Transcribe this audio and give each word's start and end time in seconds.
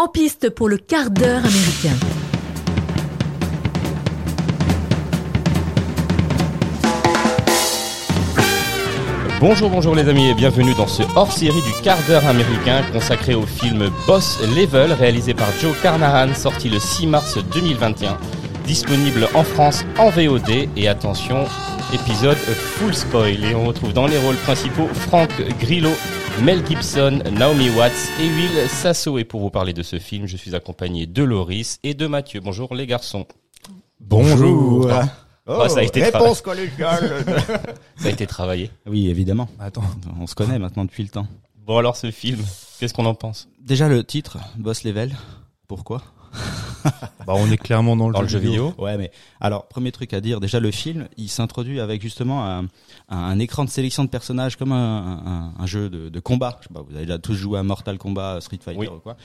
En 0.00 0.06
piste 0.06 0.50
pour 0.50 0.68
le 0.68 0.76
quart 0.76 1.10
d'heure 1.10 1.44
américain. 1.44 1.96
Bonjour, 9.40 9.70
bonjour 9.70 9.96
les 9.96 10.08
amis 10.08 10.28
et 10.28 10.34
bienvenue 10.34 10.72
dans 10.74 10.86
ce 10.86 11.02
hors-série 11.16 11.62
du 11.62 11.82
quart 11.82 11.98
d'heure 12.06 12.24
américain 12.28 12.84
consacré 12.92 13.34
au 13.34 13.42
film 13.42 13.90
Boss 14.06 14.38
Level 14.56 14.92
réalisé 14.92 15.34
par 15.34 15.48
Joe 15.60 15.74
Carnahan 15.82 16.32
sorti 16.32 16.68
le 16.68 16.78
6 16.78 17.08
mars 17.08 17.36
2021. 17.52 18.18
Disponible 18.66 19.26
en 19.34 19.42
France 19.42 19.84
en 19.98 20.10
VOD 20.10 20.68
et 20.76 20.86
attention, 20.86 21.44
épisode 21.92 22.36
full 22.36 22.94
spoil 22.94 23.42
et 23.42 23.56
on 23.56 23.64
retrouve 23.64 23.92
dans 23.92 24.06
les 24.06 24.18
rôles 24.18 24.36
principaux 24.36 24.86
Frank 24.94 25.30
Grillo, 25.58 25.90
Mel 26.42 26.64
Gibson, 26.66 27.22
Naomi 27.32 27.68
Watts 27.70 27.92
et 28.20 28.28
Will 28.28 28.68
Sasso. 28.68 29.18
Et 29.18 29.24
pour 29.24 29.40
vous 29.40 29.50
parler 29.50 29.72
de 29.72 29.82
ce 29.82 29.98
film, 29.98 30.26
je 30.26 30.36
suis 30.36 30.54
accompagné 30.54 31.06
de 31.06 31.22
Loris 31.22 31.78
et 31.82 31.94
de 31.94 32.06
Mathieu. 32.06 32.40
Bonjour 32.40 32.74
les 32.74 32.86
garçons. 32.86 33.26
Bonjour. 34.00 34.88
Oh, 35.46 35.68
ça 35.68 35.80
a 35.80 35.82
été 35.82 36.02
réponse 36.02 36.40
collégiale. 36.40 37.24
Ça 37.96 38.08
a 38.08 38.10
été 38.10 38.26
travaillé. 38.26 38.70
Oui, 38.86 39.08
évidemment. 39.08 39.48
Attends, 39.58 39.84
On 40.20 40.26
se 40.26 40.34
connaît 40.34 40.58
maintenant 40.58 40.84
depuis 40.84 41.02
le 41.02 41.08
temps. 41.08 41.26
Bon 41.66 41.78
alors 41.78 41.96
ce 41.96 42.10
film, 42.10 42.40
qu'est-ce 42.78 42.94
qu'on 42.94 43.06
en 43.06 43.14
pense? 43.14 43.48
Déjà 43.60 43.88
le 43.88 44.04
titre, 44.04 44.38
Boss 44.56 44.84
Level. 44.84 45.14
Pourquoi? 45.66 46.02
bah 47.26 47.34
on 47.36 47.50
est 47.50 47.56
clairement 47.56 47.96
dans 47.96 48.08
le, 48.08 48.14
Dans 48.14 48.22
le 48.22 48.28
jeu 48.28 48.38
vidéo 48.38 48.74
Ouais, 48.78 48.96
mais 48.96 49.10
alors 49.40 49.66
premier 49.66 49.92
truc 49.92 50.12
à 50.14 50.20
dire, 50.20 50.40
déjà 50.40 50.60
le 50.60 50.70
film, 50.70 51.08
il 51.16 51.28
s'introduit 51.28 51.80
avec 51.80 52.00
justement 52.02 52.46
un, 52.46 52.60
un, 52.60 52.66
un 53.16 53.38
écran 53.38 53.64
de 53.64 53.70
sélection 53.70 54.04
de 54.04 54.08
personnages 54.08 54.56
comme 54.56 54.72
un, 54.72 55.22
un, 55.56 55.62
un 55.62 55.66
jeu 55.66 55.88
de, 55.90 56.08
de 56.08 56.20
combat. 56.20 56.58
Je 56.62 56.68
sais 56.68 56.74
pas, 56.74 56.82
vous 56.82 56.94
avez 56.94 57.06
déjà 57.06 57.18
tous 57.18 57.34
joué 57.34 57.58
à 57.58 57.62
Mortal 57.62 57.98
Kombat, 57.98 58.40
Street 58.40 58.58
Fighter 58.64 58.80
Oui. 58.80 58.86
ou 58.88 58.98
quoi. 59.00 59.16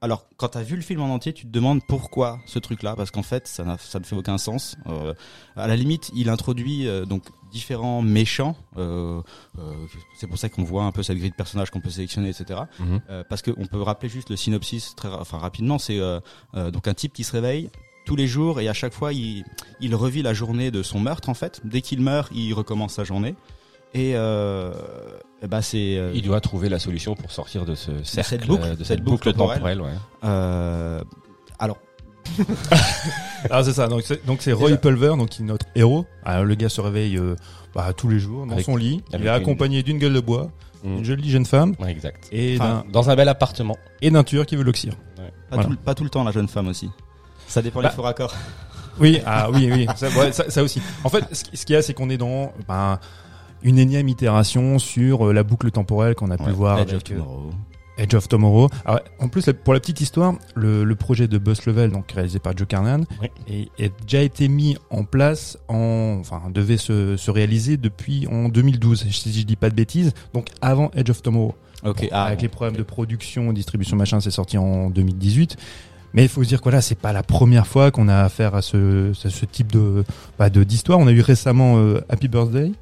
Alors, 0.00 0.26
quand 0.36 0.48
t'as 0.48 0.62
vu 0.62 0.76
le 0.76 0.82
film 0.82 1.00
en 1.00 1.12
entier, 1.12 1.32
tu 1.32 1.44
te 1.44 1.50
demandes 1.50 1.80
pourquoi 1.86 2.38
ce 2.46 2.58
truc-là, 2.58 2.94
parce 2.94 3.10
qu'en 3.10 3.24
fait, 3.24 3.48
ça, 3.48 3.76
ça 3.78 3.98
ne 3.98 4.04
fait 4.04 4.14
aucun 4.14 4.38
sens. 4.38 4.76
Euh, 4.86 5.12
à 5.56 5.66
la 5.66 5.74
limite, 5.74 6.10
il 6.14 6.28
introduit 6.28 6.86
euh, 6.86 7.04
donc 7.04 7.24
différents 7.50 8.02
méchants. 8.02 8.56
Euh, 8.76 9.20
euh, 9.58 9.74
c'est 10.16 10.26
pour 10.26 10.38
ça 10.38 10.48
qu'on 10.48 10.62
voit 10.64 10.84
un 10.84 10.92
peu 10.92 11.02
cette 11.02 11.18
grille 11.18 11.30
de 11.30 11.34
personnages 11.34 11.70
qu'on 11.70 11.80
peut 11.80 11.90
sélectionner, 11.90 12.28
etc. 12.28 12.60
Mhm. 12.78 13.00
Euh, 13.10 13.24
parce 13.28 13.42
qu'on 13.42 13.66
peut 13.66 13.82
rappeler 13.82 14.08
juste 14.08 14.30
le 14.30 14.36
synopsis 14.36 14.94
très, 14.94 15.08
enfin 15.08 15.38
rapidement. 15.38 15.78
C'est 15.78 15.98
euh, 15.98 16.20
donc 16.70 16.86
un 16.88 16.94
type 16.94 17.12
qui 17.12 17.24
se 17.24 17.32
réveille 17.32 17.70
tous 18.06 18.16
les 18.16 18.26
jours 18.26 18.60
et 18.60 18.68
à 18.68 18.72
chaque 18.72 18.94
fois 18.94 19.12
il, 19.12 19.44
il 19.80 19.94
revit 19.94 20.22
la 20.22 20.32
journée 20.32 20.70
de 20.70 20.82
son 20.82 21.00
meurtre 21.00 21.28
en 21.28 21.34
fait. 21.34 21.60
Dès 21.64 21.80
qu'il 21.82 22.00
meurt, 22.00 22.30
il 22.34 22.52
recommence 22.54 22.94
sa 22.94 23.04
journée. 23.04 23.34
Et, 23.94 24.12
euh, 24.14 24.72
et 25.42 25.46
bah 25.46 25.62
c'est 25.62 25.96
euh, 25.96 26.12
Il 26.14 26.22
doit 26.22 26.40
trouver 26.40 26.68
la 26.68 26.78
solution 26.78 27.14
pour 27.14 27.30
sortir 27.30 27.64
de 27.64 27.74
ce 27.74 27.90
cercle, 28.04 28.28
cette 28.30 28.46
boucle, 28.46 28.70
de 28.70 28.76
cette 28.76 28.86
cette 28.86 29.02
boucle 29.02 29.28
boucle 29.32 29.38
temporelle. 29.38 29.80
ouais. 29.80 29.90
euh, 30.24 31.02
alors 31.58 31.78
Ah 33.50 33.62
c'est 33.64 33.72
ça. 33.72 33.88
Donc 33.88 34.02
c'est 34.04 34.24
donc 34.26 34.42
c'est 34.42 34.52
Roy 34.52 34.76
Pulver, 34.76 35.14
donc 35.16 35.30
qui 35.30 35.42
est 35.42 35.44
notre 35.46 35.66
héros. 35.74 36.04
Alors, 36.24 36.44
le 36.44 36.54
gars 36.54 36.68
se 36.68 36.80
réveille 36.80 37.16
euh, 37.16 37.36
bah, 37.74 37.92
tous 37.96 38.08
les 38.08 38.18
jours 38.18 38.46
dans 38.46 38.52
Avec- 38.52 38.64
son 38.66 38.76
lit. 38.76 39.02
Il 39.10 39.16
est 39.16 39.22
une- 39.22 39.28
accompagné 39.28 39.82
d'une 39.82 39.98
gueule 39.98 40.12
de 40.14 40.20
bois, 40.20 40.50
Mm. 40.84 40.98
une 40.98 41.04
jolie 41.04 41.30
jeune 41.30 41.46
femme 41.46 41.74
Ouais, 41.80 41.90
exact. 41.90 42.28
et 42.30 42.56
Enfin, 42.56 42.84
d'un 42.86 42.90
Dans 42.92 43.10
un 43.10 43.16
bel 43.16 43.28
appartement. 43.28 43.76
et 44.00 44.10
d'un 44.10 44.22
tueur 44.24 44.46
qui 44.46 44.54
veut 44.56 44.62
l'oxyre. 44.62 44.94
pas, 45.16 45.22
Voilà. 45.56 45.64
tout, 45.70 45.76
pas 45.76 45.94
tout 45.94 46.04
le 46.04 46.10
temps 46.10 46.22
la 46.24 46.30
jeune 46.30 46.46
femme 46.48 46.68
aussi. 46.68 46.88
Ça 47.48 47.62
dépend 47.62 47.80
Bah, 47.82 47.88
des 47.88 47.94
faux 47.96 48.02
raccords. 48.02 48.34
Oui, 49.00 49.20
ah 49.26 49.48
oui, 49.50 49.70
oui, 49.72 49.86
ça, 49.96 50.08
ouais, 50.10 50.32
ça, 50.32 50.50
ça 50.50 50.62
aussi. 50.62 50.80
En 51.04 51.08
fait, 51.08 51.24
ce, 51.32 51.44
ce 51.52 51.64
qu'il 51.64 51.74
y 51.74 51.76
a, 51.76 51.82
c'est 51.82 51.94
qu'on 51.94 52.10
est 52.10 52.16
dans 52.18 52.52
ben, 52.68 52.98
une 53.62 53.78
énième 53.78 54.08
itération 54.08 54.78
sur 54.78 55.26
euh, 55.28 55.32
la 55.32 55.42
boucle 55.42 55.70
temporelle 55.70 56.14
qu'on 56.14 56.30
a 56.30 56.36
pu 56.36 56.44
Ouais, 56.44 56.52
voir 56.52 56.78
Edge 56.78 56.88
of 56.88 56.94
avec 56.94 57.10
euh, 57.12 57.14
Tomorrow. 57.16 57.50
Edge 57.98 58.14
of 58.14 58.28
Tomorrow. 58.28 58.68
Alors, 58.84 59.00
en 59.18 59.28
plus, 59.28 59.50
pour 59.64 59.74
la 59.74 59.80
petite 59.80 60.00
histoire, 60.00 60.34
le, 60.54 60.84
le 60.84 60.94
projet 60.94 61.26
de 61.26 61.36
Boss 61.36 61.66
Level, 61.66 61.90
donc 61.90 62.12
réalisé 62.12 62.38
par 62.38 62.56
Joe 62.56 62.68
Carnahan, 62.68 63.02
Oui. 63.20 63.28
est, 63.78 63.84
est 63.84 63.92
déjà 64.02 64.22
été 64.22 64.46
mis 64.48 64.76
en 64.90 65.02
place 65.04 65.58
en, 65.66 66.18
enfin, 66.20 66.42
devait 66.54 66.76
se, 66.76 67.16
se 67.16 67.30
réaliser 67.32 67.76
depuis 67.76 68.28
en 68.28 68.48
2012, 68.48 69.04
si 69.10 69.32
je 69.32 69.44
dis 69.44 69.56
pas 69.56 69.68
de 69.70 69.74
bêtises, 69.74 70.12
donc 70.32 70.46
avant 70.60 70.90
Edge 70.94 71.10
of 71.10 71.22
Tomorrow. 71.22 71.54
Bon, 71.82 71.92
ah, 72.12 72.24
avec 72.24 72.42
les 72.42 72.48
problèmes 72.48 72.76
de 72.76 72.82
production, 72.82 73.52
distribution, 73.52 73.96
machin, 73.96 74.20
c'est 74.20 74.30
sorti 74.32 74.58
en 74.58 74.90
2018. 74.90 75.56
Mais 76.14 76.22
il 76.22 76.28
faut 76.28 76.42
se 76.42 76.48
dire 76.48 76.60
que 76.62 76.70
là, 76.70 76.80
c'est 76.80 76.98
pas 76.98 77.12
la 77.12 77.22
première 77.22 77.66
fois 77.66 77.90
qu'on 77.90 78.08
a 78.08 78.16
affaire 78.22 78.54
à 78.54 78.62
ce, 78.62 79.12
type 79.50 79.70
de, 79.70 80.04
bah, 80.38 80.50
de 80.50 80.64
d'histoire. 80.64 80.98
On 80.98 81.06
a 81.06 81.12
eu 81.12 81.20
récemment 81.20 81.76
euh, 81.78 82.00
Happy 82.08 82.28
Birthday. 82.28 82.72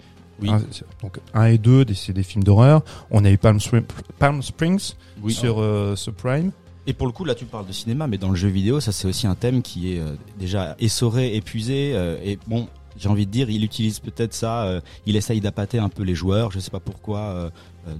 Oui. 0.40 0.50
Hein, 0.50 0.60
c'est- 0.70 0.84
donc 1.02 1.18
1 1.34 1.44
et 1.46 1.58
2, 1.58 1.84
des- 1.84 1.94
c'est 1.94 2.12
des 2.12 2.22
films 2.22 2.44
d'horreur. 2.44 2.82
On 3.10 3.24
a 3.24 3.30
eu 3.30 3.38
Palm, 3.38 3.58
Spring- 3.60 3.84
Palm 4.18 4.42
Springs 4.42 4.92
oui. 5.22 5.32
sur, 5.32 5.60
euh, 5.60 5.96
sur 5.96 6.12
Prime. 6.12 6.50
Et 6.86 6.92
pour 6.92 7.06
le 7.06 7.12
coup, 7.12 7.24
là, 7.24 7.34
tu 7.34 7.46
parles 7.46 7.66
de 7.66 7.72
cinéma, 7.72 8.06
mais 8.06 8.18
dans 8.18 8.28
le 8.30 8.36
jeu 8.36 8.48
vidéo, 8.48 8.78
ça 8.80 8.92
c'est 8.92 9.08
aussi 9.08 9.26
un 9.26 9.34
thème 9.34 9.62
qui 9.62 9.94
est 9.94 9.98
euh, 10.00 10.14
déjà 10.38 10.76
essoré, 10.78 11.34
épuisé. 11.34 11.92
euh, 11.94 12.16
et 12.22 12.38
bon, 12.46 12.68
j'ai 12.98 13.08
envie 13.08 13.26
de 13.26 13.30
dire, 13.30 13.50
il 13.50 13.64
utilise 13.64 13.98
peut-être 13.98 14.34
ça. 14.34 14.64
euh, 14.64 14.80
il 15.04 15.16
essaye 15.16 15.40
d'appâter 15.40 15.78
un 15.78 15.88
peu 15.88 16.02
les 16.04 16.14
joueurs. 16.14 16.50
Je 16.52 16.58
sais 16.60 16.70
pas 16.70 16.80
pourquoi. 16.80 17.50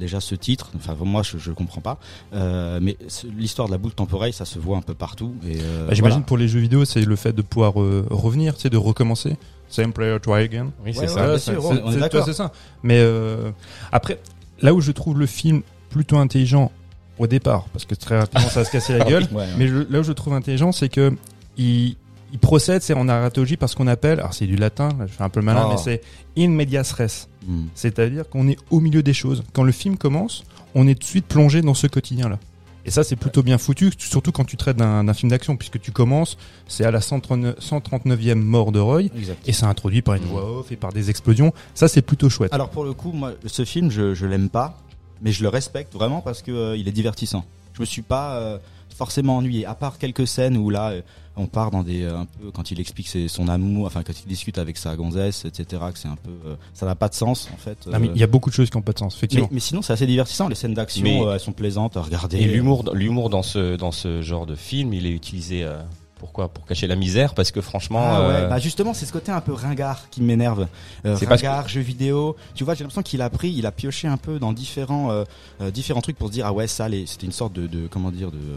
déjà 0.01 0.19
ce 0.19 0.35
titre, 0.35 0.73
enfin 0.75 0.97
moi 1.01 1.23
je, 1.23 1.39
je 1.39 1.53
comprends 1.53 1.81
pas, 1.81 2.01
Euh, 2.33 2.81
mais 2.83 2.97
ce- 3.07 3.29
l'histoire 3.29 3.69
de 3.69 3.73
la 3.73 3.79
boucle 3.79 3.95
temporelle, 3.95 4.33
ça 4.33 4.45
se 4.45 4.59
voit 4.59 4.77
un 4.77 4.83
peu 4.83 4.95
partout. 4.95 5.33
Euh, 5.45 5.87
Bah, 5.87 5.95
J'imagine 5.95 6.01
voilà. 6.19 6.27
pour 6.27 6.37
les 6.39 6.49
jeux 6.49 6.59
vidéo, 6.59 6.85
c'est 6.85 7.05
le 7.05 7.15
fait 7.15 7.33
de 7.33 7.41
pouvoir 7.41 7.81
euh, 7.81 8.05
revenir, 8.11 8.55
de 8.57 8.77
recommencer. 8.77 9.37
Same 9.69 9.93
player, 9.93 10.19
try 10.21 10.43
again. 10.43 10.69
Oui, 10.85 10.93
c'est 10.95 11.01
Ouais, 11.01 11.07
ça. 11.09 11.39
c'est- 11.39 12.33
ça. 12.33 12.53
Mais 12.83 12.99
euh, 13.01 13.51
après, 13.93 14.21
là 14.63 14.73
où 14.75 14.81
je 14.81 14.93
trouve 14.93 15.19
le 15.19 15.27
film 15.27 15.63
plutôt 15.91 16.17
intelligent 16.19 16.71
au 17.19 17.27
départ, 17.27 17.65
parce 17.73 17.85
que 17.85 17.95
très 17.95 18.19
rapidement 18.19 18.49
ça 18.49 18.61
va 18.61 18.65
se 18.67 18.71
casser 18.71 18.97
la 18.99 19.05
gueule, 19.05 19.25
Ouais, 19.33 19.39
ouais. 19.39 19.47
mais 19.59 19.69
je- 19.69 19.87
là 19.91 20.01
où 20.01 20.03
je 20.03 20.13
trouve 20.13 20.35
intelligent, 20.35 20.71
c'est 20.73 20.89
que 20.89 21.13
il, 21.57 21.97
il 22.33 22.39
procède, 22.39 22.83
c'est 22.83 22.93
en 22.95 23.05
narratologie 23.05 23.57
par 23.57 23.69
ce 23.69 23.77
qu'on 23.77 23.87
appelle, 23.87 24.19
alors 24.21 24.35
c'est 24.35 24.47
du 24.47 24.57
latin, 24.57 24.89
là, 24.99 25.07
je 25.07 25.13
fais 25.13 25.23
un 25.25 25.29
peu 25.31 25.41
le 25.41 25.47
malin, 25.47 25.65
Oh. 25.67 25.71
mais 25.73 25.79
c'est 25.79 26.03
in 26.39 26.49
medias 26.49 26.93
res. 26.97 27.29
Hmm. 27.47 27.67
C'est-à-dire 27.75 28.29
qu'on 28.29 28.49
est 28.49 28.59
au 28.71 28.81
milieu 28.81 29.03
des 29.03 29.15
choses. 29.15 29.43
Quand 29.53 29.63
le 29.63 29.73
film 29.73 29.97
commence, 29.97 30.45
on 30.75 30.87
est 30.87 30.95
tout 30.95 31.01
de 31.01 31.05
suite 31.05 31.27
plongé 31.27 31.63
dans 31.63 31.75
ce 31.75 31.87
quotidien-là. 31.87 32.39
Et 32.87 32.91
ça, 32.91 33.03
c'est 33.03 33.17
plutôt 33.17 33.43
bien 33.43 33.59
foutu, 33.59 33.91
surtout 33.99 34.31
quand 34.31 34.45
tu 34.45 34.57
traites 34.57 34.77
d'un 34.77 35.13
film 35.13 35.31
d'action, 35.31 35.57
puisque 35.57 35.81
tu 35.81 35.91
commences, 35.91 36.39
c'est 36.69 36.85
à 36.85 36.93
la 36.93 37.01
139, 37.01 37.59
139e 37.59 38.35
mort 38.37 38.71
de 38.71 38.79
Roy, 38.79 39.03
Exact. 39.17 39.39
et 39.47 39.53
c'est 39.53 39.67
introduit 39.67 40.03
par 40.03 40.15
une 40.15 40.23
voix 40.23 40.61
off 40.61 40.71
et 40.71 40.77
par 40.77 40.93
des 40.93 41.11
explosions. 41.11 41.53
Ça, 41.75 41.89
c'est 41.89 42.03
plutôt 42.03 42.31
chouette. 42.31 42.55
Alors 42.55 42.71
pour 42.71 42.85
le 42.85 42.93
coup, 42.95 43.11
moi, 43.11 43.33
ce 43.45 43.65
film, 43.65 43.91
je, 43.91 44.15
je 44.15 44.25
l'aime 44.25 44.49
pas, 44.49 44.79
mais 45.21 45.33
je 45.33 45.43
le 45.43 45.49
respecte 45.49 45.93
vraiment 45.95 46.21
parce 46.21 46.43
que 46.43 46.53
euh, 46.53 46.77
il 46.77 46.87
est 46.87 46.93
divertissant. 46.93 47.45
Je 47.75 47.81
me 47.81 47.87
suis 47.87 48.03
pas 48.03 48.37
euh, 48.37 48.59
forcément 48.97 49.37
ennuyé, 49.39 49.67
à 49.67 49.75
part 49.75 49.99
quelques 49.99 50.27
scènes 50.29 50.57
où 50.57 50.71
là, 50.71 50.91
euh, 50.91 51.03
on 51.37 51.47
part 51.47 51.71
dans 51.71 51.83
des 51.83 52.03
euh, 52.03 52.19
un 52.19 52.25
peu 52.27 52.51
quand 52.51 52.71
il 52.71 52.81
explique 52.81 53.09
ses- 53.09 53.29
son 53.29 53.49
amour, 53.49 53.87
enfin 53.87 54.03
quand 54.03 54.13
il 54.25 54.27
discute 54.29 54.59
avec 54.59 54.77
sa 54.79 54.97
gonzesse, 54.97 55.45
etc. 55.45 55.83
Que 55.93 55.99
c'est 55.99 56.09
un 56.09 56.17
peu, 56.17 56.31
euh, 56.47 56.55
ça 56.75 56.87
n'a 56.87 56.95
pas 56.95 57.09
de 57.09 57.15
sens 57.15 57.49
en 57.53 57.57
fait. 57.59 57.87
Mais 57.87 58.09
euh, 58.09 58.13
il 58.15 58.21
y 58.21 58.25
a 58.25 58.27
beaucoup 58.27 58.51
de 58.51 58.55
choses 58.55 58.71
qui 58.71 58.77
n'ont 58.77 58.83
pas 58.83 58.93
de 58.93 58.99
sens, 58.99 59.15
mais, 59.15 59.19
effectivement. 59.19 59.49
mais 59.53 59.61
sinon, 59.61 59.83
c'est 59.83 59.93
assez 59.93 60.07
divertissant. 60.07 60.49
Les 60.49 60.55
scènes 60.55 60.75
d'action, 60.75 61.03
Mais- 61.03 61.23
euh, 61.23 61.35
elles 61.35 61.41
sont 61.41 61.53
plaisantes 61.53 61.97
à 61.97 62.03
regarder. 62.03 62.39
Et 62.39 62.45
l'humour, 62.47 62.85
l'humour 62.95 63.31
dans 63.31 63.43
ce 63.43 63.77
dans 63.77 63.93
ce 63.93 64.23
genre 64.23 64.47
de 64.47 64.55
film, 64.55 64.93
il 64.95 65.07
est 65.07 65.11
utilisé 65.13 65.63
euh, 65.65 65.81
pourquoi 66.19 66.49
Pour 66.49 66.65
cacher 66.65 66.87
la 66.87 66.97
misère, 66.97 67.35
parce 67.35 67.51
que 67.51 67.61
franchement, 67.61 68.01
Ah 68.03 68.21
ouais, 68.21 68.35
euh, 68.37 68.49
bah 68.49 68.59
justement, 68.59 68.95
c'est 68.95 69.05
ce 69.05 69.13
côté 69.13 69.31
un 69.31 69.43
peu 69.43 69.53
ringard 69.53 70.09
qui 70.09 70.23
m'énerve. 70.23 70.67
Euh, 71.05 71.15
ringard, 71.17 71.69
jeux 71.69 71.83
vidéo. 71.83 72.37
Tu 72.55 72.65
vois, 72.65 72.73
j'ai 72.75 72.85
l'impression 72.85 73.03
qu'il 73.03 73.21
a 73.21 73.29
pris, 73.29 73.51
il 73.53 73.67
a 73.67 73.71
pioché 73.71 74.09
un 74.09 74.17
peu 74.17 74.39
dans 74.39 74.55
différents, 74.55 75.11
euh, 75.11 75.71
différents 75.71 76.01
trucs 76.01 76.17
pour 76.17 76.29
se 76.29 76.33
dire 76.33 76.47
ah 76.47 76.55
ouais 76.55 76.67
ça, 76.67 76.89
les- 76.89 77.05
c'était 77.05 77.27
une 77.27 77.33
sorte 77.33 77.53
de, 77.53 77.67
de 77.67 77.87
comment 77.87 78.11
dire 78.11 78.31
de 78.31 78.39
euh, 78.39 78.57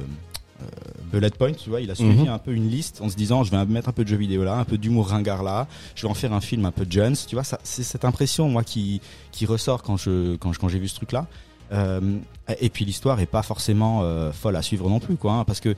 bullet 1.11 1.29
point. 1.31 1.53
Tu 1.53 1.69
vois, 1.69 1.81
il 1.81 1.89
a 1.91 1.95
suivi 1.95 2.23
Mhm. 2.23 2.27
un 2.29 2.37
peu 2.37 2.53
une 2.53 2.69
liste 2.69 3.01
en 3.01 3.09
se 3.09 3.15
disant 3.15 3.43
je 3.43 3.51
vais 3.51 3.65
mettre 3.65 3.89
un 3.89 3.93
peu 3.93 4.03
de 4.03 4.09
jeux 4.09 4.17
vidéo 4.17 4.43
là, 4.43 4.55
un 4.57 4.65
peu 4.65 4.77
d'humour 4.77 5.07
ringard 5.09 5.43
là. 5.43 5.67
Je 5.95 6.03
vais 6.03 6.09
en 6.09 6.13
faire 6.13 6.33
un 6.33 6.41
film 6.41 6.65
un 6.65 6.71
peu 6.71 6.85
Jones. 6.89 7.15
Tu 7.27 7.35
vois, 7.35 7.43
c'est 7.63 7.83
cette 7.83 8.05
impression 8.05 8.49
moi 8.49 8.63
qui 8.63 9.01
qui 9.31 9.45
ressort 9.45 9.83
quand 9.83 9.97
je 9.97 10.35
quand 10.37 10.53
je- 10.53 10.59
quand 10.59 10.67
j'ai 10.69 10.79
vu 10.79 10.87
ce 10.87 10.95
truc 10.95 11.11
là. 11.11 11.25
Euh, 11.71 12.17
et 12.59 12.69
puis 12.69 12.83
l'histoire 12.85 13.19
est 13.19 13.25
pas 13.27 13.43
forcément 13.43 14.01
euh, 14.03 14.31
folle 14.31 14.55
à 14.55 14.61
suivre 14.63 14.89
non 14.89 14.99
plus 14.99 15.17
quoi, 15.17 15.33
hein, 15.33 15.43
parce 15.45 15.59
que 15.59 15.75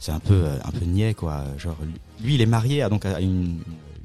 c'est 0.00 0.10
un 0.12 0.18
peu 0.18 0.34
euh, 0.34 0.56
un 0.64 0.70
peu 0.72 0.84
niais 0.84 1.14
quoi. 1.14 1.44
Genre 1.56 1.76
lui 2.22 2.34
il 2.34 2.40
est 2.40 2.46
marié 2.46 2.82
à 2.82 2.88
donc 2.88 3.04
à 3.06 3.20
une, 3.20 3.28
une 3.28 3.58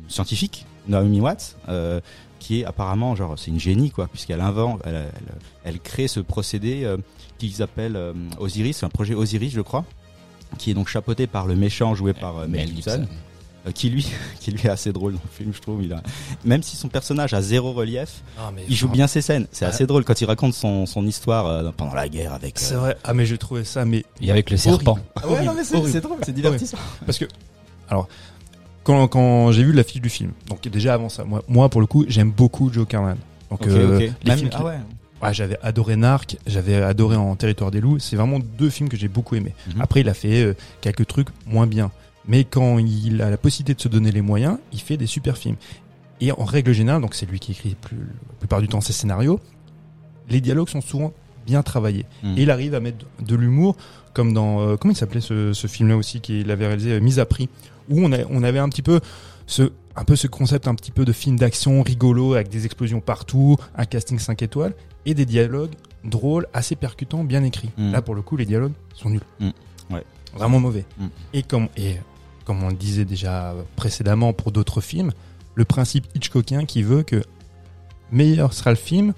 scientifique 0.07 0.65
Naomi 0.87 1.19
Watts 1.21 1.57
euh, 1.67 1.99
qui 2.37 2.61
est 2.61 2.65
apparemment 2.65 3.15
genre 3.15 3.39
c'est 3.39 3.49
une 3.49 3.59
génie 3.59 3.89
quoi 3.89 4.07
puisqu'elle 4.07 4.41
invente 4.41 4.81
elle, 4.85 4.95
elle, 5.15 5.33
elle 5.63 5.79
crée 5.79 6.07
ce 6.07 6.19
procédé 6.19 6.83
euh, 6.83 6.97
qu'ils 7.39 7.63
appellent 7.63 7.95
euh, 7.95 8.13
Osiris, 8.39 8.83
un 8.83 8.89
projet 8.89 9.15
Osiris 9.15 9.51
je 9.51 9.61
crois 9.61 9.83
qui 10.57 10.71
est 10.71 10.73
donc 10.73 10.87
chapeauté 10.87 11.27
par 11.27 11.45
le 11.45 11.55
méchant 11.55 11.95
joué 11.95 12.13
par 12.13 12.37
euh, 12.39 12.47
Mel 12.47 12.67
Gibson 12.67 13.07
euh, 13.67 13.71
qui 13.71 13.89
lui 13.89 14.07
qui 14.39 14.51
lui 14.51 14.65
est 14.65 14.69
assez 14.69 14.91
drôle 14.93 15.13
dans 15.13 15.21
le 15.23 15.31
film 15.31 15.53
je 15.53 15.61
trouve. 15.61 15.83
Il 15.83 15.93
a 15.93 16.01
même 16.43 16.61
si 16.63 16.75
son 16.75 16.87
personnage 16.87 17.33
a 17.33 17.41
zéro 17.41 17.73
relief 17.73 18.21
il 18.69 18.75
joue 18.75 18.89
bien 18.89 19.07
ses 19.07 19.21
scènes. 19.21 19.47
C'est 19.51 19.65
assez 19.65 19.85
drôle 19.87 20.03
quand 20.03 20.19
il 20.21 20.25
raconte 20.25 20.53
son, 20.53 20.85
son 20.85 21.05
histoire 21.05 21.47
euh, 21.47 21.71
pendant 21.75 21.93
la 21.93 22.07
guerre 22.07 22.33
avec 22.33 22.59
C'est 22.59 22.75
euh, 22.75 22.79
vrai. 22.79 22.97
Ah, 23.03 23.13
mais 23.13 23.25
j'ai 23.25 23.37
trouvé 23.37 23.63
ça, 23.63 23.85
mais 23.85 24.05
et 24.21 24.31
avec 24.31 24.49
le 24.49 24.57
serpent. 24.57 24.99
ah 25.15 25.27
ouais, 25.27 25.43
non, 25.43 25.53
mais 25.55 25.63
c'est 25.63 26.01
drôle 26.01 26.19
c'est 26.23 26.33
divertissant. 26.33 26.77
Parce 27.05 27.17
que, 27.17 27.25
alors, 27.89 28.07
quand, 28.83 29.07
quand 29.07 29.51
j'ai 29.51 29.63
vu 29.63 29.73
l'affiche 29.73 30.01
du 30.01 30.09
film, 30.09 30.31
donc 30.47 30.67
déjà 30.67 30.93
avant 30.93 31.09
ça, 31.09 31.23
moi, 31.23 31.43
moi 31.47 31.69
pour 31.69 31.81
le 31.81 31.87
coup, 31.87 32.05
j'aime 32.07 32.31
beaucoup 32.31 32.71
Joe 32.71 32.87
Carnahan. 32.87 33.17
Donc, 33.49 33.61
ok 33.61 33.67
euh, 33.67 33.95
ok 33.95 33.99
les 34.01 34.29
Même- 34.29 34.37
films 34.39 34.51
ah 34.53 34.63
ouais 34.63 34.79
Ah, 35.27 35.33
j'avais 35.33 35.57
adoré 35.63 35.95
Narc, 35.95 36.37
j'avais 36.45 36.75
adoré 36.75 37.15
En 37.15 37.35
Territoire 37.35 37.71
des 37.71 37.81
loups. 37.81 37.97
C'est 37.97 38.15
vraiment 38.15 38.37
deux 38.39 38.69
films 38.69 38.89
que 38.89 38.97
j'ai 38.97 39.07
beaucoup 39.07 39.35
aimés. 39.35 39.55
Mhm. 39.73 39.81
Après, 39.81 40.01
il 40.01 40.09
a 40.09 40.13
fait 40.13 40.43
euh, 40.43 40.53
quelques 40.81 41.07
trucs 41.07 41.29
moins 41.47 41.65
bien. 41.65 41.91
Mais 42.27 42.43
quand 42.43 42.77
il 42.77 43.23
a 43.23 43.31
la 43.31 43.37
possibilité 43.37 43.73
de 43.73 43.81
se 43.81 43.87
donner 43.87 44.11
les 44.11 44.21
moyens, 44.21 44.59
il 44.71 44.79
fait 44.79 44.97
des 44.97 45.07
super 45.07 45.35
films. 45.37 45.55
Et 46.21 46.31
en 46.31 46.43
règle 46.43 46.73
générale, 46.73 47.01
donc 47.01 47.15
c'est 47.15 47.25
lui 47.25 47.39
qui 47.39 47.53
écrit 47.53 47.75
plus, 47.75 47.97
la 47.97 48.37
plupart 48.39 48.61
du 48.61 48.67
temps 48.67 48.81
ses 48.81 48.93
scénarios, 48.93 49.39
les 50.29 50.41
dialogues 50.41 50.69
sont 50.69 50.81
souvent 50.81 51.11
bien 51.47 51.63
travaillés. 51.63 52.05
Mhm. 52.23 52.37
Et 52.37 52.43
il 52.43 52.51
arrive 52.51 52.75
à 52.75 52.79
mettre 52.79 53.05
de 53.19 53.35
l'humour, 53.35 53.75
comme 54.13 54.31
dans... 54.31 54.61
euh, 54.61 54.77
comment 54.77 54.91
il 54.93 54.97
s'appelait 54.97 55.21
ce, 55.21 55.53
ce 55.53 55.65
film-là 55.65 55.97
aussi 55.97 56.21
qu'il 56.21 56.51
avait 56.51 56.67
réalisé, 56.67 56.91
euh, 56.91 56.99
Mise 56.99 57.17
à 57.17 57.25
prix, 57.25 57.49
où 57.89 57.99
on, 58.05 58.11
a, 58.11 58.19
on 58.29 58.43
avait 58.43 58.59
un 58.59 58.69
petit 58.69 58.83
peu 58.83 58.99
ce 59.47 59.71
un 59.97 60.03
peu 60.03 60.17
ce 60.17 60.27
concept 60.27 60.67
un 60.67 60.75
petit 60.75 60.91
peu 60.91 61.05
de 61.05 61.13
film 61.13 61.37
d'action 61.39 61.81
rigolo 61.81 62.33
avec 62.33 62.49
des 62.49 62.65
explosions 62.65 62.99
partout, 62.99 63.55
un 63.77 63.85
casting 63.85 64.19
5 64.19 64.41
étoiles 64.41 64.73
et 65.05 65.13
des 65.13 65.25
dialogues 65.25 65.73
drôles, 66.03 66.47
assez 66.53 66.75
percutants, 66.75 67.23
bien 67.23 67.43
écrits. 67.43 67.71
Mm. 67.77 67.91
Là 67.91 68.01
pour 68.01 68.15
le 68.15 68.21
coup 68.21 68.37
les 68.37 68.45
dialogues 68.45 68.73
sont 68.93 69.09
nuls. 69.09 69.21
Mm. 69.39 69.49
Ouais. 69.91 70.03
Vraiment 70.33 70.59
mauvais. 70.59 70.85
Mm. 70.97 71.07
Et 71.33 71.43
comme 71.43 71.67
et 71.77 71.97
comme 72.45 72.63
on 72.63 72.69
le 72.69 72.75
disait 72.75 73.05
déjà 73.05 73.55
précédemment 73.75 74.33
pour 74.33 74.51
d'autres 74.51 74.81
films, 74.81 75.11
le 75.55 75.65
principe 75.65 76.05
Hitchcockien 76.15 76.65
qui 76.65 76.83
veut 76.83 77.03
que 77.03 77.23
meilleur 78.11 78.53
sera 78.53 78.69
le 78.69 78.75
film 78.75 79.13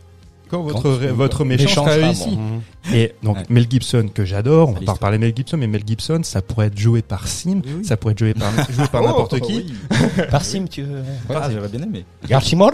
quand 0.50 0.62
votre 0.62 0.82
Quand- 0.82 0.98
ré- 0.98 1.12
votre 1.12 1.46
méchant, 1.46 1.68
sera 1.86 1.92
réussi. 1.96 2.36
bon. 2.36 2.62
Et 2.94 3.14
donc 3.24 3.38
Ouais. 3.38 3.44
Mel 3.50 3.68
Gibson 3.70 4.08
que 4.14 4.24
j'adore, 4.26 4.70
on 4.70 4.72
va 4.74 4.80
pas 4.82 4.94
reparler 4.94 5.18
Mel 5.18 5.34
Gibson, 5.36 5.58
mais 5.58 5.68
Mel 5.68 5.84
Gibson 5.86 6.22
ça 6.24 6.42
pourrait 6.42 6.68
être 6.68 6.78
joué 6.78 7.02
par 7.02 7.28
Sim, 7.28 7.62
Oui, 7.66 7.84
ça 7.86 7.98
pourrait 7.98 8.14
être 8.14 8.20
joué 8.20 8.34
par 8.34 8.52
joué 8.72 8.88
par 8.92 9.02
n'importe 9.04 9.40
qui. 9.42 9.66
Oh, 9.92 9.96
oui. 9.98 10.24
Par 10.32 10.44
Sim, 10.44 10.66
tu 10.70 10.84
veux. 10.84 11.04
Ah, 11.34 11.50
j'aurais 11.52 11.68
bien 11.68 11.82
aimé. 11.84 12.06
Garchimor 12.28 12.72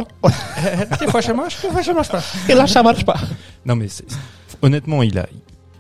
Des 1.00 1.08
fois 1.08 1.22
ça 1.22 1.34
marche, 1.34 1.62
des 1.62 1.70
fois 1.70 1.84
ça 1.84 1.94
marche 1.94 2.10
pas. 2.10 2.24
Et 2.50 2.54
là, 2.54 2.68
ça 2.68 2.84
marche 2.84 3.06
pas. 3.06 3.20
Non 3.66 3.76
mais 3.76 3.88
honnêtement, 4.62 5.04
il 5.04 5.18
a 5.18 5.28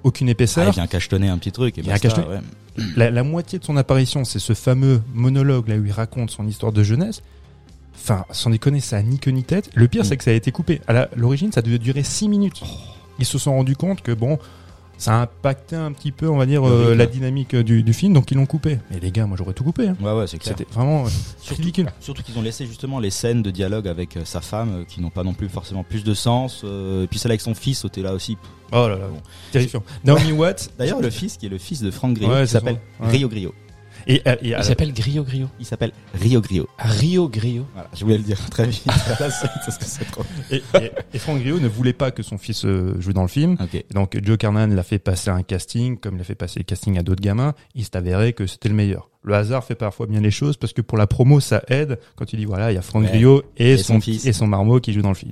aucune 0.03 0.27
Ah, 0.27 0.31
épaisseur. 0.31 0.67
il 0.67 0.73
vient 0.73 0.87
cachetonner 0.87 1.29
un 1.29 1.37
petit 1.37 1.51
truc. 1.51 1.77
Et 1.77 1.81
Il 1.81 1.85
vient 1.85 1.97
cachetonner. 1.97 2.27
ouais. 2.27 2.39
la, 2.97 3.09
la 3.11 3.23
moitié 3.23 3.59
de 3.59 3.63
son 3.63 3.77
apparition, 3.77 4.23
c'est 4.25 4.39
ce 4.39 4.53
fameux 4.53 5.01
monologue 5.13 5.67
là 5.69 5.75
où 5.75 5.85
il 5.85 5.91
raconte 5.91 6.29
son 6.31 6.47
histoire 6.47 6.71
de 6.71 6.83
jeunesse. 6.83 7.21
Enfin, 7.95 8.25
sans 8.31 8.49
déconner, 8.49 8.79
ça 8.79 8.97
a 8.97 9.01
ni 9.01 9.19
queue 9.19 9.31
ni 9.31 9.43
tête. 9.43 9.69
Le 9.75 9.87
pire, 9.87 10.05
c'est 10.05 10.17
que 10.17 10.23
ça 10.23 10.31
a 10.31 10.33
été 10.33 10.51
coupé. 10.51 10.81
À 10.87 11.07
l'origine, 11.15 11.51
ça 11.51 11.61
devait 11.61 11.79
durer 11.79 12.03
6 12.03 12.27
minutes. 12.27 12.61
Ils 13.19 13.25
se 13.25 13.37
sont 13.37 13.51
rendus 13.53 13.75
compte 13.75 14.01
que 14.01 14.11
bon, 14.11 14.39
ça 14.97 15.13
a 15.19 15.21
impacté 15.21 15.75
un 15.75 15.91
petit 15.93 16.11
peu, 16.11 16.27
on 16.27 16.37
va 16.37 16.45
dire, 16.45 16.67
euh, 16.67 16.95
la 16.95 17.05
dynamique 17.05 17.55
du, 17.55 17.83
du 17.83 17.93
film, 17.93 18.13
donc 18.13 18.29
ils 18.31 18.35
l'ont 18.37 18.45
coupé. 18.45 18.79
Mais 18.91 18.99
les 18.99 19.11
gars, 19.11 19.25
moi 19.25 19.37
j'aurais 19.37 19.53
tout 19.53 19.63
coupé. 19.63 19.87
hein. 19.89 19.95
Ouais, 20.01 20.11
ouais, 20.11 20.27
c'est 20.27 20.37
clair. 20.37 20.55
C'était 20.57 20.69
vraiment 20.73 21.05
euh, 21.05 21.09
Surtout- 21.39 21.61
ridicule. 21.61 21.87
Surtout 21.99 22.23
qu'ils 22.23 22.37
ont 22.37 22.41
laissé 22.41 22.65
justement 22.65 22.99
les 22.99 23.09
scènes 23.11 23.41
de 23.43 23.51
dialogue 23.51 23.87
avec 23.87 24.17
euh, 24.17 24.25
sa 24.25 24.41
femme 24.41 24.81
euh, 24.81 24.83
qui 24.85 24.99
n'ont 24.99 25.09
pas 25.11 25.23
non 25.23 25.33
plus 25.33 25.47
forcément 25.47 25.83
plus 25.83 26.03
de 26.03 26.13
sens. 26.13 26.61
euh, 26.63 27.03
et 27.03 27.07
puis 27.07 27.19
celle 27.19 27.31
avec 27.31 27.41
son 27.41 27.53
fils, 27.53 27.81
c'était 27.81 28.01
là 28.01 28.13
aussi. 28.13 28.37
Oh 28.71 28.87
là 28.87 28.95
là, 28.97 29.05
terrifiant. 29.51 29.83
Naomi 30.03 30.31
Watts. 30.33 30.71
D'ailleurs, 30.77 30.99
le 30.99 31.09
fils 31.11 31.37
qui 31.37 31.45
est 31.45 31.49
le 31.49 31.59
fils 31.59 31.81
de 31.81 31.91
Franck 31.91 32.15
Griot, 32.15 32.31
Ouais, 32.31 32.41
il 32.43 32.47
c'est 32.47 32.53
s'appelle 32.53 32.79
son- 32.99 33.05
ouais. 33.05 33.11
Rio 33.11 33.29
Griot. 33.29 33.53
Et, 34.07 34.21
euh, 34.27 34.31
et 34.31 34.33
à 34.33 34.37
Il 34.43 34.49
la- 34.51 34.63
s'appelle 34.63 34.93
Grio 34.93 35.23
Grio. 35.23 35.47
Il 35.59 35.65
s'appelle 35.65 35.91
Rio 36.13 36.41
Griot. 36.41 36.67
Rio 36.79 37.29
Grio. 37.29 37.65
Voilà, 37.73 37.89
je 37.95 38.03
voulais 38.03 38.17
le 38.17 38.23
dire 38.23 38.39
très 38.49 38.67
vite. 38.67 38.83
à 38.87 39.23
la 39.23 39.31
suite, 39.31 39.51
parce 39.65 39.77
que 39.77 39.85
c'est 39.85 40.05
trop. 40.11 40.23
et, 40.51 40.57
et- 40.81 40.91
et 41.13 41.19
Frank 41.19 41.39
Grillo 41.39 41.59
ne 41.59 41.67
voulait 41.67 41.93
pas 41.93 42.11
que 42.11 42.23
son 42.23 42.37
fils 42.37 42.65
euh, 42.65 42.95
joue 42.99 43.13
dans 43.13 43.21
le 43.21 43.27
film. 43.27 43.57
Donc 43.93 44.17
Joe 44.23 44.37
Carnan 44.37 44.67
l'a 44.67 44.83
fait 44.83 44.99
passer 44.99 45.29
un 45.29 45.43
casting, 45.43 45.97
comme 45.97 46.15
il 46.15 46.21
a 46.21 46.25
fait 46.25 46.35
passer 46.35 46.59
le 46.59 46.65
casting 46.65 46.97
à 46.97 47.03
d'autres 47.03 47.21
gamins, 47.23 47.53
il 47.75 47.83
s'est 47.83 47.95
avéré 47.97 48.33
que 48.33 48.45
c'était 48.47 48.69
le 48.69 48.75
meilleur. 48.75 49.09
Le 49.23 49.35
hasard 49.35 49.63
fait 49.63 49.75
parfois 49.75 50.05
bien 50.07 50.19
les 50.19 50.31
choses 50.31 50.57
parce 50.57 50.73
que 50.73 50.81
pour 50.81 50.97
la 50.97 51.07
promo 51.07 51.39
ça 51.39 51.63
aide 51.69 51.97
quand 52.17 52.25
tu 52.25 52.35
dis 52.35 52.43
voilà 52.43 52.71
il 52.73 52.75
y 52.75 52.77
a 52.77 52.81
Frank 52.81 53.03
Ouais. 53.03 53.09
Grillo 53.09 53.43
et, 53.55 53.71
Et 53.73 53.77
son, 53.77 53.93
son 53.93 54.01
fils. 54.01 54.25
et 54.25 54.33
son 54.33 54.47
marmot 54.47 54.81
qui 54.81 54.91
joue 54.91 55.01
dans 55.01 55.09
le 55.09 55.15
film. 55.15 55.31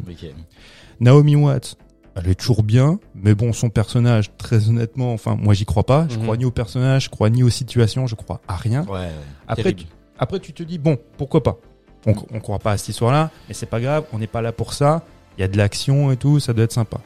Naomi 1.00 1.35
Watts, 1.35 1.77
elle 2.16 2.28
est 2.30 2.36
toujours 2.36 2.63
bien, 2.63 3.00
mais 3.16 3.34
bon 3.36 3.54
son 3.54 3.69
personnage 3.69 4.31
très 4.38 4.68
honnêtement, 4.69 5.13
enfin 5.13 5.36
moi 5.40 5.54
j'y 5.54 5.66
crois 5.66 5.84
pas, 5.86 6.08
je 6.10 6.18
Mhm. 6.18 6.24
crois 6.24 6.38
ni 6.38 6.46
au 6.46 6.52
personnage, 6.52 7.06
je 7.06 7.10
crois 7.10 7.30
ni 7.30 7.44
aux 7.44 7.50
situations, 7.50 8.08
je 8.08 8.16
crois 8.16 8.42
à 8.48 8.56
rien. 8.56 8.84
Ouais. 8.86 8.92
ouais. 9.00 9.10
Après 9.48 9.74
tu, 9.74 9.86
après 10.19 10.40
tu 10.40 10.54
te 10.54 10.63
dis 10.63 10.78
bon 10.78 10.98
pourquoi 11.18 11.42
pas? 11.44 11.58
On, 12.06 12.13
on 12.34 12.40
croit 12.40 12.60
pas 12.60 12.72
à 12.74 12.78
cette 12.78 12.90
histoire-là, 12.90 13.30
mais 13.48 13.54
c'est 13.54 13.66
pas 13.68 13.80
grave, 13.80 14.06
on 14.12 14.18
n'est 14.19 14.28
pas 14.28 14.42
là 14.42 14.52
pour 14.52 14.74
ça. 14.74 15.04
Il 15.38 15.42
y 15.42 15.44
a 15.44 15.48
de 15.48 15.56
l'action 15.58 16.12
et 16.12 16.18
tout, 16.18 16.40
ça 16.40 16.52
doit 16.52 16.66
être 16.66 16.72
sympa. 16.74 17.00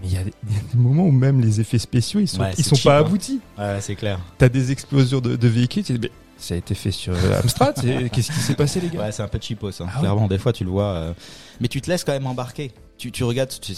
Mais 0.00 0.06
il 0.08 0.12
y, 0.14 0.16
a 0.18 0.22
des- 0.24 0.32
il 0.48 0.54
y 0.54 0.58
a 0.58 0.62
des 0.72 0.78
moments 0.78 1.04
où 1.04 1.10
même 1.10 1.40
les 1.40 1.60
effets 1.60 1.78
spéciaux, 1.78 2.20
ils 2.20 2.28
sont, 2.28 2.40
Ouais, 2.42 2.52
ils 2.56 2.62
c'est 2.62 2.68
sont 2.70 2.76
cheap, 2.76 2.84
pas 2.84 2.98
hein. 2.98 3.00
aboutis. 3.00 3.40
Ouais, 3.58 3.78
c'est 3.80 3.94
clair. 3.96 4.20
T'as 4.38 4.48
des 4.48 4.70
explosions 4.72 5.20
de, 5.20 5.36
de 5.36 5.48
véhicules, 5.48 5.82
tu 5.84 5.94
dis, 5.94 5.98
mais 6.00 6.10
ça 6.38 6.54
a 6.54 6.58
été 6.58 6.74
fait 6.74 6.90
sur 6.92 7.12
euh, 7.14 7.40
Amstrad, 7.42 7.74
qu'est-ce 7.74 8.30
qui 8.30 8.38
s'est 8.40 8.54
passé 8.54 8.80
les 8.80 8.88
gars? 8.88 9.00
Ouais, 9.00 9.12
c'est 9.12 9.22
un 9.22 9.28
peu 9.28 9.38
cheapos, 9.40 9.80
hein. 9.82 9.86
Ah 9.94 9.98
clairement. 10.00 10.28
Des 10.28 10.38
fois, 10.38 10.52
tu 10.52 10.64
le 10.64 10.70
vois. 10.70 10.84
euh, 10.94 11.12
Mais 11.60 11.68
tu 11.68 11.80
te 11.80 11.90
laisses 11.90 12.04
quand 12.04 12.12
même 12.12 12.26
embarquer. 12.26 12.72
Tu, 12.98 13.12
tu 13.12 13.24
regardes, 13.24 13.50
tu- 13.60 13.72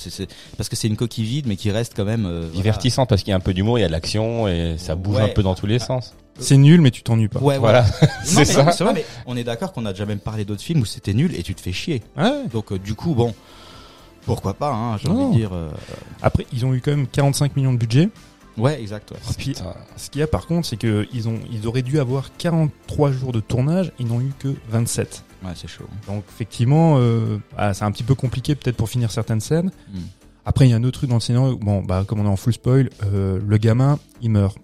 parce 0.57 0.69
que 0.69 0.77
c'est 0.77 0.87
une 0.89 0.97
coquille 0.97 1.25
vide, 1.25 1.47
mais 1.49 1.57
qui 1.57 1.71
reste 1.71 1.95
quand 1.97 2.05
même. 2.05 2.25
euh, 2.27 2.41
voilà. 2.43 2.51
Divertissant 2.55 3.05
parce 3.07 3.23
qu'il 3.23 3.31
y 3.31 3.33
a 3.33 3.37
un 3.37 3.41
peu 3.41 3.53
d'humour, 3.53 3.79
il 3.79 3.83
y 3.83 3.85
a 3.85 3.89
de 3.89 3.93
l'action 3.93 4.47
et 4.49 4.77
ça 4.79 4.95
bouge 4.95 5.17
Ouais. 5.17 5.23
un 5.23 5.29
peu 5.29 5.43
dans 5.43 5.55
tous 5.57 5.67
les 5.67 5.79
sens. 5.81 6.15
C'est 6.39 6.57
nul, 6.57 6.81
mais 6.81 6.93
tu 6.93 7.03
t'ennuies 7.03 7.27
pas. 7.27 7.41
Ouais, 7.41 7.59
Voilà, 7.59 7.83
Non, 7.83 7.89
c'est 8.25 8.37
mais- 8.37 8.45
ça. 8.45 8.71
c'est 8.71 8.85
vrai. 8.85 8.93
non, 8.93 8.99
mais 9.01 9.05
on 9.27 9.37
est 9.37 9.43
d'accord 9.43 9.73
qu'on 9.73 9.85
a 9.87 9.93
déjà 9.93 10.07
même 10.07 10.21
parlé 10.21 10.45
d'autres 10.45 10.63
films 10.63 10.83
où 10.83 10.85
c'était 10.85 11.15
nul 11.15 11.35
et 11.35 11.43
tu 11.43 11.55
te 11.57 11.61
fais 11.61 11.73
chier. 11.73 12.03
Ouais. 12.17 12.45
Donc, 12.53 12.71
euh, 12.73 12.79
du 12.79 12.95
coup, 12.95 13.15
bon. 13.15 13.35
Pourquoi 14.25 14.55
pas, 14.55 14.71
hein, 14.73 14.99
j'ai 14.99 15.09
envie 15.09 15.33
de 15.35 15.39
dire. 15.41 15.51
euh, 15.55 15.69
Après, 16.23 16.47
ils 16.53 16.65
ont 16.67 16.75
eu 16.75 16.81
quand 16.81 16.91
même 16.91 17.07
45 17.07 17.57
millions 17.57 17.73
de 17.73 17.79
budget. 17.79 18.11
Ouais, 18.57 18.81
exact. 18.81 19.11
ouais. 19.13 19.17
Puis, 19.39 19.53
Putain. 19.55 19.73
ce 19.97 20.11
qu'il 20.11 20.21
y 20.21 20.23
a 20.23 20.27
par 20.27 20.47
contre, 20.47 20.67
c'est 20.69 20.77
que 20.77 21.07
ils 21.13 21.29
ont, 21.29 21.39
ils 21.51 21.67
auraient 21.67 21.83
dû 21.83 21.99
avoir 21.99 22.31
43 22.37 23.11
jours 23.13 23.33
de 23.33 23.41
tournage, 23.41 23.93
ils 23.99 24.07
n'ont 24.07 24.21
eu 24.21 24.33
que 24.39 24.55
27. 24.71 25.25
Ouais, 25.45 25.53
c'est 25.55 25.69
chaud. 25.69 25.87
Donc 26.07 26.25
effectivement, 26.29 26.97
euh, 26.99 27.39
ah, 27.57 27.75
c'est 27.75 27.85
un 27.85 27.93
petit 27.93 28.03
peu 28.03 28.15
compliqué 28.15 28.55
peut-être 28.55 28.77
pour 28.77 28.89
finir 28.89 29.11
certaines 29.11 29.41
scènes. 29.41 29.71
Hmm. 29.93 30.01
Après, 30.45 30.67
il 30.67 30.71
y 30.71 30.73
a 30.73 30.77
un 30.77 30.85
autre 30.85 30.99
truc 30.99 31.11
dans 31.11 31.17
le 31.17 31.21
scénario. 31.21 31.57
Bon, 31.57 31.83
bah, 31.83 32.05
comme 32.07 32.21
on 32.21 32.25
est 32.25 32.29
en 32.29 32.37
full 32.37 32.55
spoil, 32.55 32.91
euh, 33.05 33.39
le 33.47 33.57
gamin, 33.59 33.99
il 34.23 34.31
meurt. 34.31 34.57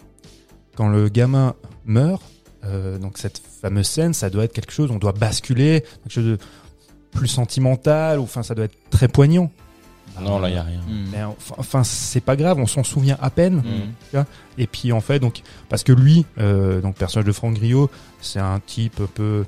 Quand 0.76 0.88
le 0.88 1.08
gamin 1.08 1.54
meurt, 1.84 2.22
euh, 2.64 2.98
donc 2.98 3.18
cette 3.18 3.38
fameuse 3.38 3.86
scène, 3.86 4.14
ça 4.14 4.30
doit 4.30 4.44
être 4.44 4.52
quelque 4.52 4.72
chose, 4.72 4.90
on 4.90 4.98
doit 4.98 5.12
basculer, 5.12 5.84
quelque 6.02 6.12
chose 6.12 6.24
de 6.24 6.38
plus 7.12 7.28
sentimental, 7.28 8.18
ou 8.18 8.22
enfin, 8.22 8.42
ça 8.42 8.54
doit 8.54 8.64
être 8.64 8.76
très 8.90 9.08
poignant. 9.08 9.50
Non, 10.20 10.38
là, 10.38 10.48
il 10.48 10.54
y 10.54 10.58
a 10.58 10.62
rien. 10.62 10.80
Hmm. 10.80 11.06
Mais 11.12 11.22
enfin, 11.22 11.54
enfin, 11.58 11.84
c'est 11.84 12.20
pas 12.20 12.36
grave, 12.36 12.58
on 12.58 12.66
s'en 12.66 12.84
souvient 12.84 13.18
à 13.20 13.30
peine. 13.30 13.62
Hmm. 14.14 14.24
Et 14.58 14.66
puis 14.66 14.92
en 14.92 15.00
fait, 15.00 15.18
donc, 15.18 15.42
parce 15.68 15.82
que 15.82 15.92
lui, 15.92 16.24
euh, 16.38 16.80
donc 16.80 16.96
personnage 16.96 17.26
de 17.26 17.32
Franck 17.32 17.54
Griot, 17.54 17.90
c'est 18.20 18.40
un 18.40 18.60
type 18.64 19.00
un 19.00 19.06
peu, 19.06 19.44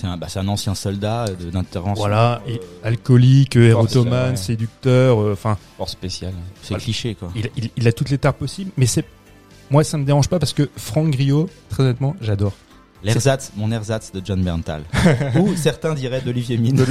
C'est 0.00 0.06
un, 0.06 0.16
bah, 0.16 0.26
c'est 0.30 0.38
un 0.38 0.48
ancien 0.48 0.74
soldat 0.74 1.26
euh, 1.28 1.50
d'intervention. 1.50 2.00
voilà, 2.00 2.40
Euh, 2.48 2.52
et 2.52 2.60
alcoolique, 2.82 3.56
érotomane, 3.56 4.30
ouais. 4.30 4.36
séducteur, 4.36 5.20
euh, 5.20 5.32
enfin. 5.34 5.58
Sport 5.74 5.88
spécial. 5.90 6.32
c'est 6.62 6.74
cliché, 6.76 7.14
quoi. 7.14 7.30
il, 7.36 7.50
il- 7.56 7.70
il 7.76 7.86
a 7.86 7.92
toutes 7.92 8.08
les 8.10 8.16
tares 8.18 8.32
possibles, 8.34 8.70
mais 8.78 8.86
c'est 8.86 9.04
moi 9.70 9.84
ça 9.84 9.98
me 9.98 10.04
dérange 10.04 10.28
pas 10.28 10.38
parce 10.38 10.52
que 10.54 10.68
Franck 10.76 11.10
Griot, 11.10 11.48
très 11.68 11.82
honnêtement, 11.82 12.16
j'adore. 12.22 12.52
L'ersatz, 13.02 13.52
mon 13.56 13.70
ersatz 13.72 14.10
de 14.12 14.20
John 14.24 14.42
Berntal. 14.42 14.82
Ou 15.38 15.54
certains 15.56 15.94
diraient 15.94 16.20
d'Olivier 16.22 16.56
Mine. 16.58 16.76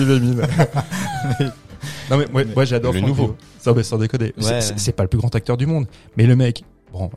non 2.10 2.18
mais 2.18 2.26
moi, 2.32 2.44
moi, 2.56 2.66
j'adore 2.66 2.94
Le 2.94 3.00
Franck 3.00 3.10
nouveau. 3.10 3.36
Griot. 3.64 3.84
Sans, 3.84 3.98
déconner. 3.98 4.34
C'est- 4.38 4.46
Ouais. 4.54 4.62
c'est 4.62 4.80
c'est 4.80 4.92
pas 4.92 5.04
le 5.04 5.10
plus 5.10 5.20
grand 5.20 5.34
acteur 5.36 5.58
du 5.58 5.66
monde, 5.66 5.86
mais 6.18 6.26
le 6.26 6.36
mec, 6.36 6.64
bon, 6.92 7.10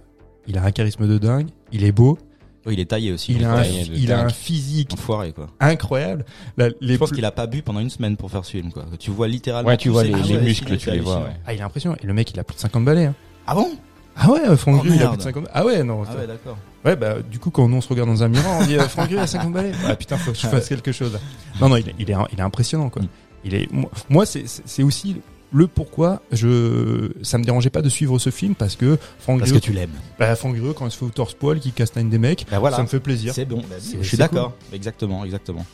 il 0.46 0.58
a 0.58 0.62
un 0.64 0.70
charisme 0.70 1.06
de 1.06 1.18
dingue, 1.18 1.48
il 1.72 1.84
est 1.84 1.92
beau, 1.92 2.18
Oui, 2.64 2.74
il 2.74 2.80
est 2.80 2.84
taillé 2.84 3.12
aussi. 3.12 3.32
il 3.32 3.44
a, 3.44 3.54
un, 3.54 3.62
il 3.64 4.12
a 4.12 4.20
un 4.24 4.28
physique 4.28 4.92
Enfoiré, 4.92 5.32
quoi. 5.32 5.48
incroyable. 5.58 6.24
La- 6.56 6.68
les 6.80 6.94
Je 6.94 6.98
pense 6.98 7.10
qu'il 7.10 7.24
a 7.24 7.32
pas 7.32 7.46
bu 7.46 7.62
pendant 7.62 7.80
une 7.80 7.90
semaine 7.90 8.16
pour 8.16 8.30
faire 8.30 8.44
ce 8.44 8.52
film, 8.52 8.70
quoi. 8.72 8.84
Tu 9.00 9.10
vois 9.10 9.26
littéralement. 9.26 9.68
Ouais, 9.68 9.76
tu 9.76 9.88
vois 9.88 10.04
les, 10.04 10.12
Ah 10.14 10.38
muscles, 10.40 10.76
tu 10.76 10.90
les 10.90 11.00
vois. 11.00 11.18
Ouais. 11.22 11.36
Ah, 11.46 11.52
il 11.54 11.58
a 11.60 11.64
l'impression. 11.64 11.96
Et 12.02 12.06
le 12.06 12.12
mec, 12.12 12.30
il 12.30 12.38
a 12.38 12.44
plus 12.44 12.54
de 12.54 12.60
50 12.60 12.84
balais. 12.84 13.06
Hein. 13.06 13.14
Ah 13.46 13.54
bon? 13.56 13.68
Ah 14.14 14.30
ouais, 14.30 14.56
Franck 14.56 14.82
Oh, 14.84 14.86
il 14.88 15.02
a 15.02 15.08
plus 15.08 15.16
de 15.16 15.22
50 15.22 15.48
Ah 15.52 15.64
ouais, 15.64 15.82
non. 15.82 16.02
Ah 16.06 16.14
ouais, 16.16 16.26
d'accord. 16.26 16.56
Ouais, 16.84 16.94
bah, 16.96 17.16
du 17.22 17.38
coup, 17.38 17.50
quand 17.50 17.66
nous, 17.66 17.76
on 17.76 17.80
se 17.80 17.88
regarde 17.88 18.08
dans 18.10 18.22
un 18.22 18.28
miroir, 18.28 18.58
on 18.60 18.66
dit, 18.66 18.76
euh, 18.76 18.86
Franck 18.88 19.06
Griot 19.08 19.20
a 19.22 19.26
50 19.26 19.52
balais. 19.52 19.72
Ah 19.86 19.96
putain, 19.96 20.16
faut 20.16 20.32
que 20.32 20.38
je 20.38 20.46
fasse 20.46 20.68
quelque 20.68 20.92
chose. 20.92 21.18
Non, 21.60 21.68
non, 21.68 21.76
il 21.76 21.88
est, 21.88 21.94
il 21.98 22.10
est, 22.10 22.14
il 22.32 22.38
est 22.38 22.42
impressionnant, 22.42 22.90
quoi. 22.90 23.02
Mm. 23.02 23.08
Il 23.44 23.54
est, 23.54 23.68
moi- 24.08 24.24
c'est 24.26 24.82
aussi 24.84 25.16
le 25.52 25.66
pourquoi 25.66 26.22
je, 26.32 27.10
ça 27.22 27.38
me 27.38 27.44
dérangeait 27.44 27.70
pas 27.70 27.82
de 27.82 27.88
suivre 27.88 28.18
ce 28.18 28.30
film 28.30 28.54
parce 28.54 28.76
que 28.76 28.98
Franck 29.18 29.40
Parce 29.40 29.52
que 29.52 29.58
tu 29.58 29.72
l'aimes. 29.72 29.90
bah, 30.18 30.34
Franck 30.36 30.56
Griot, 30.56 30.72
quand 30.72 30.86
il 30.86 30.90
se 30.90 30.96
fait 30.98 31.04
au 31.04 31.10
torse-poil, 31.10 31.60
qui 31.60 31.72
castagne 31.72 32.08
des 32.08 32.18
mecs, 32.18 32.46
Bah 32.50 32.58
voilà. 32.58 32.76
ça 32.76 32.82
me 32.82 32.88
fait 32.88 33.00
plaisir. 33.00 33.34
C'est 33.34 33.44
bon. 33.44 33.58
Bah, 33.68 33.76
je 34.00 34.06
suis 34.06 34.16
d'accord. 34.16 34.54
Exactement, 34.72 35.24
exactement. 35.24 35.64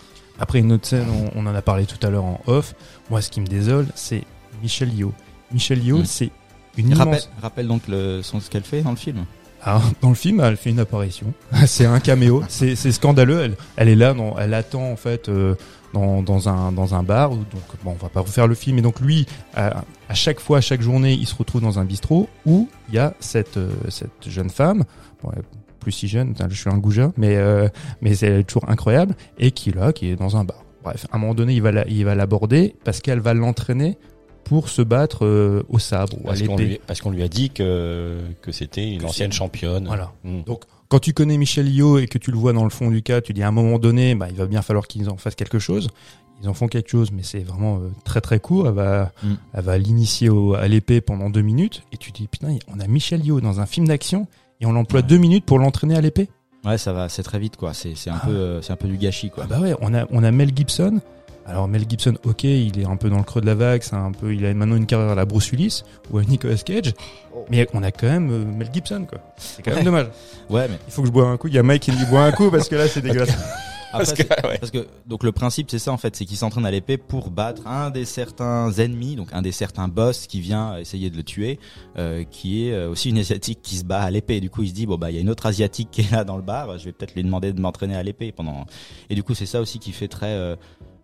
Après, 0.41 0.61
une 0.61 0.73
autre 0.73 0.87
scène, 0.87 1.07
on, 1.35 1.41
on 1.41 1.47
en 1.47 1.55
a 1.55 1.63
parlé 1.63 1.85
tout 1.87 2.05
à 2.07 2.11
l'heure 2.11 2.25
en 2.25 2.41
off. 2.47 2.75
Moi, 3.11 3.21
ce 3.23 3.31
qui 3.31 3.41
me 3.41 3.47
désole, 3.47 3.87
c'est 3.95 4.23
Michel 4.63 4.93
Yeoh. 4.95 5.13
Michel 5.53 5.83
Yeoh, 5.85 5.99
Mm. 6.01 6.05
c'est 6.05 6.31
une 6.77 6.95
Rappelle, 6.95 7.15
immense, 7.15 7.31
rappelle 7.43 7.67
donc 7.67 7.83
le, 7.89 8.21
son, 8.23 8.39
ce 8.41 8.49
qu'elle 8.51 8.63
fait 8.63 8.83
dans 8.83 8.91
le 8.91 8.97
film. 8.97 9.25
Ah, 9.65 9.81
dans 10.01 10.11
le 10.11 10.15
film, 10.15 10.39
elle 10.39 10.57
fait 10.57 10.71
une 10.71 10.79
apparition. 10.79 11.33
c'est 11.67 11.87
un 11.87 11.99
caméo. 11.99 12.45
C'est 12.49 12.77
scandaleux. 12.93 13.41
Elle, 13.41 13.57
elle 13.77 13.89
est 13.89 13.97
là, 13.97 14.15
elle 14.39 14.55
attend 14.55 14.93
en 14.93 14.95
fait 14.97 15.29
euh, 15.29 15.57
dans, 15.95 16.23
dans 16.23 16.49
un 16.49 16.73
dans 16.73 16.95
un 16.95 17.03
bar. 17.03 17.33
où- 17.33 17.37
Donc 17.37 17.63
bon, 17.85 17.91
on 17.93 18.03
va 18.03 18.09
pas 18.09 18.21
refaire 18.21 18.47
le 18.47 18.55
film. 18.55 18.79
Et 18.79 18.83
donc 18.83 19.01
lui, 19.01 19.27
à, 19.55 19.83
chaque 20.15 20.41
fois, 20.41 20.59
à 20.59 20.61
chaque 20.61 20.81
journée, 20.83 21.13
il 21.15 21.27
se 21.27 21.35
retrouve 21.35 21.61
dans 21.63 21.79
un 21.79 21.85
bistrot 21.85 22.29
où 22.47 22.69
il 22.89 22.95
y 22.95 22.99
a 22.99 23.15
cette 23.21 23.57
euh, 23.57 23.71
cette 23.89 24.29
jeune 24.29 24.51
femme. 24.51 24.85
Plus 25.81 25.93
si 25.93 26.09
jeune, 26.09 26.35
je 26.51 26.55
suis 26.55 26.69
un 26.71 26.79
goujat, 26.79 27.13
mais 27.17 27.37
euh, 27.37 27.69
mais 28.03 28.15
c'est 28.15 28.43
toujours 28.45 28.69
incroyable 28.69 29.15
et 29.39 29.51
qui 29.53 29.71
là, 29.71 29.93
qui 29.93 30.11
est 30.11 30.17
dans 30.17 30.37
un 30.37 30.45
bar. 30.45 30.65
Bref, 30.83 31.07
à 31.13 31.17
un 31.17 31.19
moment 31.21 31.35
donné, 31.35 31.55
il 31.55 32.05
va 32.05 32.15
l'aborder 32.15 32.75
parce 32.85 33.01
qu'elle 33.01 33.21
va 33.21 33.35
l'entraîner 33.35 33.97
pour 34.49 34.69
se 34.69 34.83
battre 34.83 35.25
euh, 35.25 35.63
au 35.69 35.79
sabre 35.79 36.17
ou 36.19 36.27
à 36.27 36.33
Parce 36.33 36.43
qu'on 36.43 36.57
l'épée. 36.57 36.69
lui, 36.71 36.81
parce 36.87 37.01
qu'on 37.01 37.11
lui 37.11 37.23
a 37.23 37.29
dit 37.29 37.51
que, 37.51 38.19
que 38.43 38.53
c'était 38.53 38.91
une 38.93 39.01
Que 39.01 39.07
ancienne 39.07 39.33
championne. 39.33 39.87
Voilà. 39.87 40.13
Mm. 40.25 40.43
Donc, 40.43 40.65
quand 40.89 40.99
tu 41.01 41.13
connais 41.13 41.37
Michel 41.37 41.69
Yeoh 41.69 41.99
et 41.99 42.07
que 42.07 42.19
tu 42.19 42.31
le 42.31 42.39
vois 42.39 42.53
dans 42.53 42.65
le 42.65 42.71
fond 42.71 42.91
du 42.91 43.03
cas, 43.03 43.21
tu 43.21 43.33
dis 43.33 43.43
à 43.43 43.49
un 43.49 43.53
moment 43.53 43.79
donné, 43.79 44.15
bah, 44.15 44.27
il 44.31 44.37
va 44.37 44.47
bien 44.47 44.63
falloir 44.63 44.87
qu'ils 44.87 45.09
en 45.11 45.17
fassent 45.17 45.35
quelque 45.35 45.59
chose. 45.59 45.89
Ils 46.43 46.49
en 46.49 46.55
font 46.55 46.69
quelque 46.69 46.89
chose, 46.89 47.11
mais 47.13 47.23
c'est 47.25 47.41
vraiment 47.41 47.79
euh, 47.79 47.91
très 48.05 48.21
très 48.21 48.39
court. 48.41 48.69
Elle 48.69 48.75
va, 48.75 49.13
Mm. 49.23 49.29
elle 49.55 49.65
va 49.65 49.77
l'initier 49.79 50.31
à 50.59 50.69
l'épée 50.69 51.01
pendant 51.01 51.31
deux 51.31 51.43
minutes. 51.43 51.83
Et 51.93 51.97
tu 51.97 52.11
dis, 52.13 52.27
putain, 52.29 52.57
on 52.69 52.81
a 52.81 52.87
Michel 52.87 53.25
Yeoh 53.25 53.41
dans 53.41 53.61
un 53.61 53.67
film 53.67 53.89
d'action 53.89 54.27
et 54.61 54.67
on 54.67 54.73
l'emploie 54.73 55.03
deux 55.03 55.19
minutes 55.19 55.45
pour 55.45 55.59
l'entraîner 55.59 55.97
à 55.97 56.01
l'épée. 56.01 56.29
Ouais, 56.65 56.79
ça 56.79 56.93
va, 56.93 57.09
c'est 57.09 57.23
très 57.23 57.39
vite 57.39 57.57
quoi. 57.57 57.73
C'est 57.75 57.95
c'est 57.95 58.11
un 58.11 58.19
Ah. 58.23 58.27
peu 58.27 58.33
euh, 58.33 58.63
c'est 58.63 58.73
un 58.73 58.77
peu 58.77 58.89
du 58.89 58.97
gâchis 58.99 59.31
quoi. 59.31 59.45
Ah 59.45 59.47
bah 59.49 59.61
ouais, 59.61 59.75
on 59.81 59.95
a, 59.95 60.07
on 60.11 60.25
a 60.25 60.31
Mel 60.33 60.51
Gibson. 60.57 61.01
Alors 61.49 61.67
Mel 61.67 61.85
Gibson, 61.89 62.15
ok, 62.25 62.45
il 62.45 62.79
est 62.79 62.85
un 62.85 62.97
peu 62.97 63.09
dans 63.09 63.17
le 63.17 63.23
creux 63.25 63.41
de 63.41 63.47
la 63.47 63.55
vague, 63.55 63.83
c'est 63.83 63.95
un 63.95 64.13
peu, 64.13 64.35
il 64.35 64.45
a 64.45 64.53
maintenant 64.53 64.77
une 64.77 64.85
carrière 64.87 65.09
à 65.11 65.15
la 65.15 65.25
Bruce 65.25 65.51
Willis 65.51 65.83
ou 66.11 66.19
à 66.19 66.23
Nicolas 66.25 66.57
Cage, 66.57 66.93
mais 67.51 67.67
on 67.73 67.83
a 67.83 67.91
quand 67.91 68.07
même 68.07 68.31
euh, 68.31 68.45
Mel 68.45 68.69
Gibson 68.73 69.07
quoi. 69.09 69.19
C'est 69.39 69.63
quand 69.63 69.71
même 69.71 69.79
Ouais. 69.79 69.85
dommage. 69.91 70.07
Ouais, 70.51 70.69
mais 70.69 70.79
Il 70.87 70.93
faut 70.93 71.01
que 71.03 71.09
je 71.09 71.13
bois 71.13 71.27
un 71.29 71.37
coup. 71.39 71.49
Il 71.49 71.55
y 71.55 71.59
a 71.59 71.63
Mike 71.63 71.83
qui 71.83 71.93
me 71.93 71.97
dit 71.97 72.05
bois 72.05 72.25
un 72.25 72.33
coup 72.33 72.51
parce 72.51 72.69
que 72.69 72.77
là 72.77 72.87
c'est 72.87 73.01
dégueulasse. 73.01 73.31
après, 73.93 74.05
Parce 74.05 74.13
que, 74.13 74.23
ouais. 74.47 74.59
Parce 74.59 74.71
que 74.71 74.87
donc 75.07 75.25
le 75.25 75.33
principe 75.33 75.71
c'est 75.71 75.79
ça 75.79 75.91
en 75.91 75.97
fait, 75.97 76.15
c'est 76.15 76.27
qu'il 76.27 76.37
s'entraîne 76.37 76.67
à 76.67 76.71
l'épée 76.71 76.99
pour 76.99 77.31
battre 77.31 77.67
un 77.67 77.89
des 77.89 78.05
certains 78.05 78.71
ennemis, 78.73 79.17
donc 79.17 79.29
un 79.33 79.41
des 79.41 79.53
certains 79.53 79.89
boss 79.89 80.27
qui 80.27 80.43
vient 80.43 80.77
essayer 80.77 81.09
de 81.09 81.17
le 81.17 81.23
tuer, 81.23 81.59
euh, 81.97 82.25
qui 82.31 82.67
est 82.69 82.73
euh, 82.75 82.91
aussi 82.91 83.09
une 83.09 83.19
asiatique 83.19 83.61
qui 83.63 83.77
se 83.77 83.85
bat 83.85 84.03
à 84.03 84.11
l'épée. 84.11 84.41
Du 84.41 84.51
coup 84.51 84.63
il 84.65 84.69
se 84.69 84.75
dit 84.75 84.85
bon 84.85 84.97
bah 84.99 85.11
il 85.11 85.15
y 85.15 85.19
a 85.19 85.23
une 85.23 85.31
autre 85.31 85.47
asiatique 85.47 85.89
qui 85.91 86.03
est 86.03 86.11
là 86.13 86.25
dans 86.25 86.37
le 86.37 86.43
bar, 86.43 86.77
je 86.77 86.85
vais 86.85 86.93
peut-être 86.93 87.15
lui 87.15 87.23
demander 87.23 87.55
de 87.55 87.61
m'entraîner 87.63 87.97
à 87.97 88.03
l'épée 88.03 88.33
pendant. 88.33 88.67
Et 89.09 89.15
du 89.15 89.23
coup 89.23 89.35
c'est 89.35 89.47
ça 89.47 89.63
aussi 89.63 89.79
qui 89.79 89.93
fait 89.93 90.09
très 90.09 90.33
euh, 90.35 90.57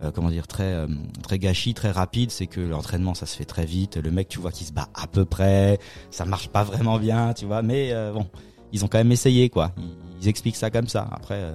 euh, 0.03 0.11
comment 0.11 0.31
dire 0.31 0.47
très 0.47 0.73
euh, 0.73 0.87
très 1.23 1.39
gâchis, 1.39 1.75
très 1.75 1.91
rapide, 1.91 2.31
c'est 2.31 2.47
que 2.47 2.61
l'entraînement 2.61 3.15
ça 3.15 3.27
se 3.27 3.37
fait 3.37 3.45
très 3.45 3.65
vite. 3.65 3.97
Le 3.97 4.11
mec 4.11 4.29
tu 4.29 4.39
vois 4.39 4.51
qui 4.51 4.65
se 4.65 4.73
bat 4.73 4.89
à 4.95 5.07
peu 5.07 5.25
près, 5.25 5.79
ça 6.11 6.25
marche 6.25 6.49
pas 6.49 6.65
vraiment 6.65 6.99
bien, 6.99 7.33
tu 7.33 7.47
vois, 7.47 7.63
mais 7.63 7.93
euh, 7.93 8.13
bon 8.13 8.27
ils 8.75 8.85
ont 8.85 8.89
quand 8.89 8.99
même 8.99 9.13
essayé 9.13 9.49
quoi. 9.49 9.73
Ils, 9.79 9.85
ils 10.23 10.29
expliquent 10.29 10.57
ça 10.57 10.71
comme 10.71 10.89
ça. 10.89 11.09
Après 11.13 11.35
euh, 11.37 11.53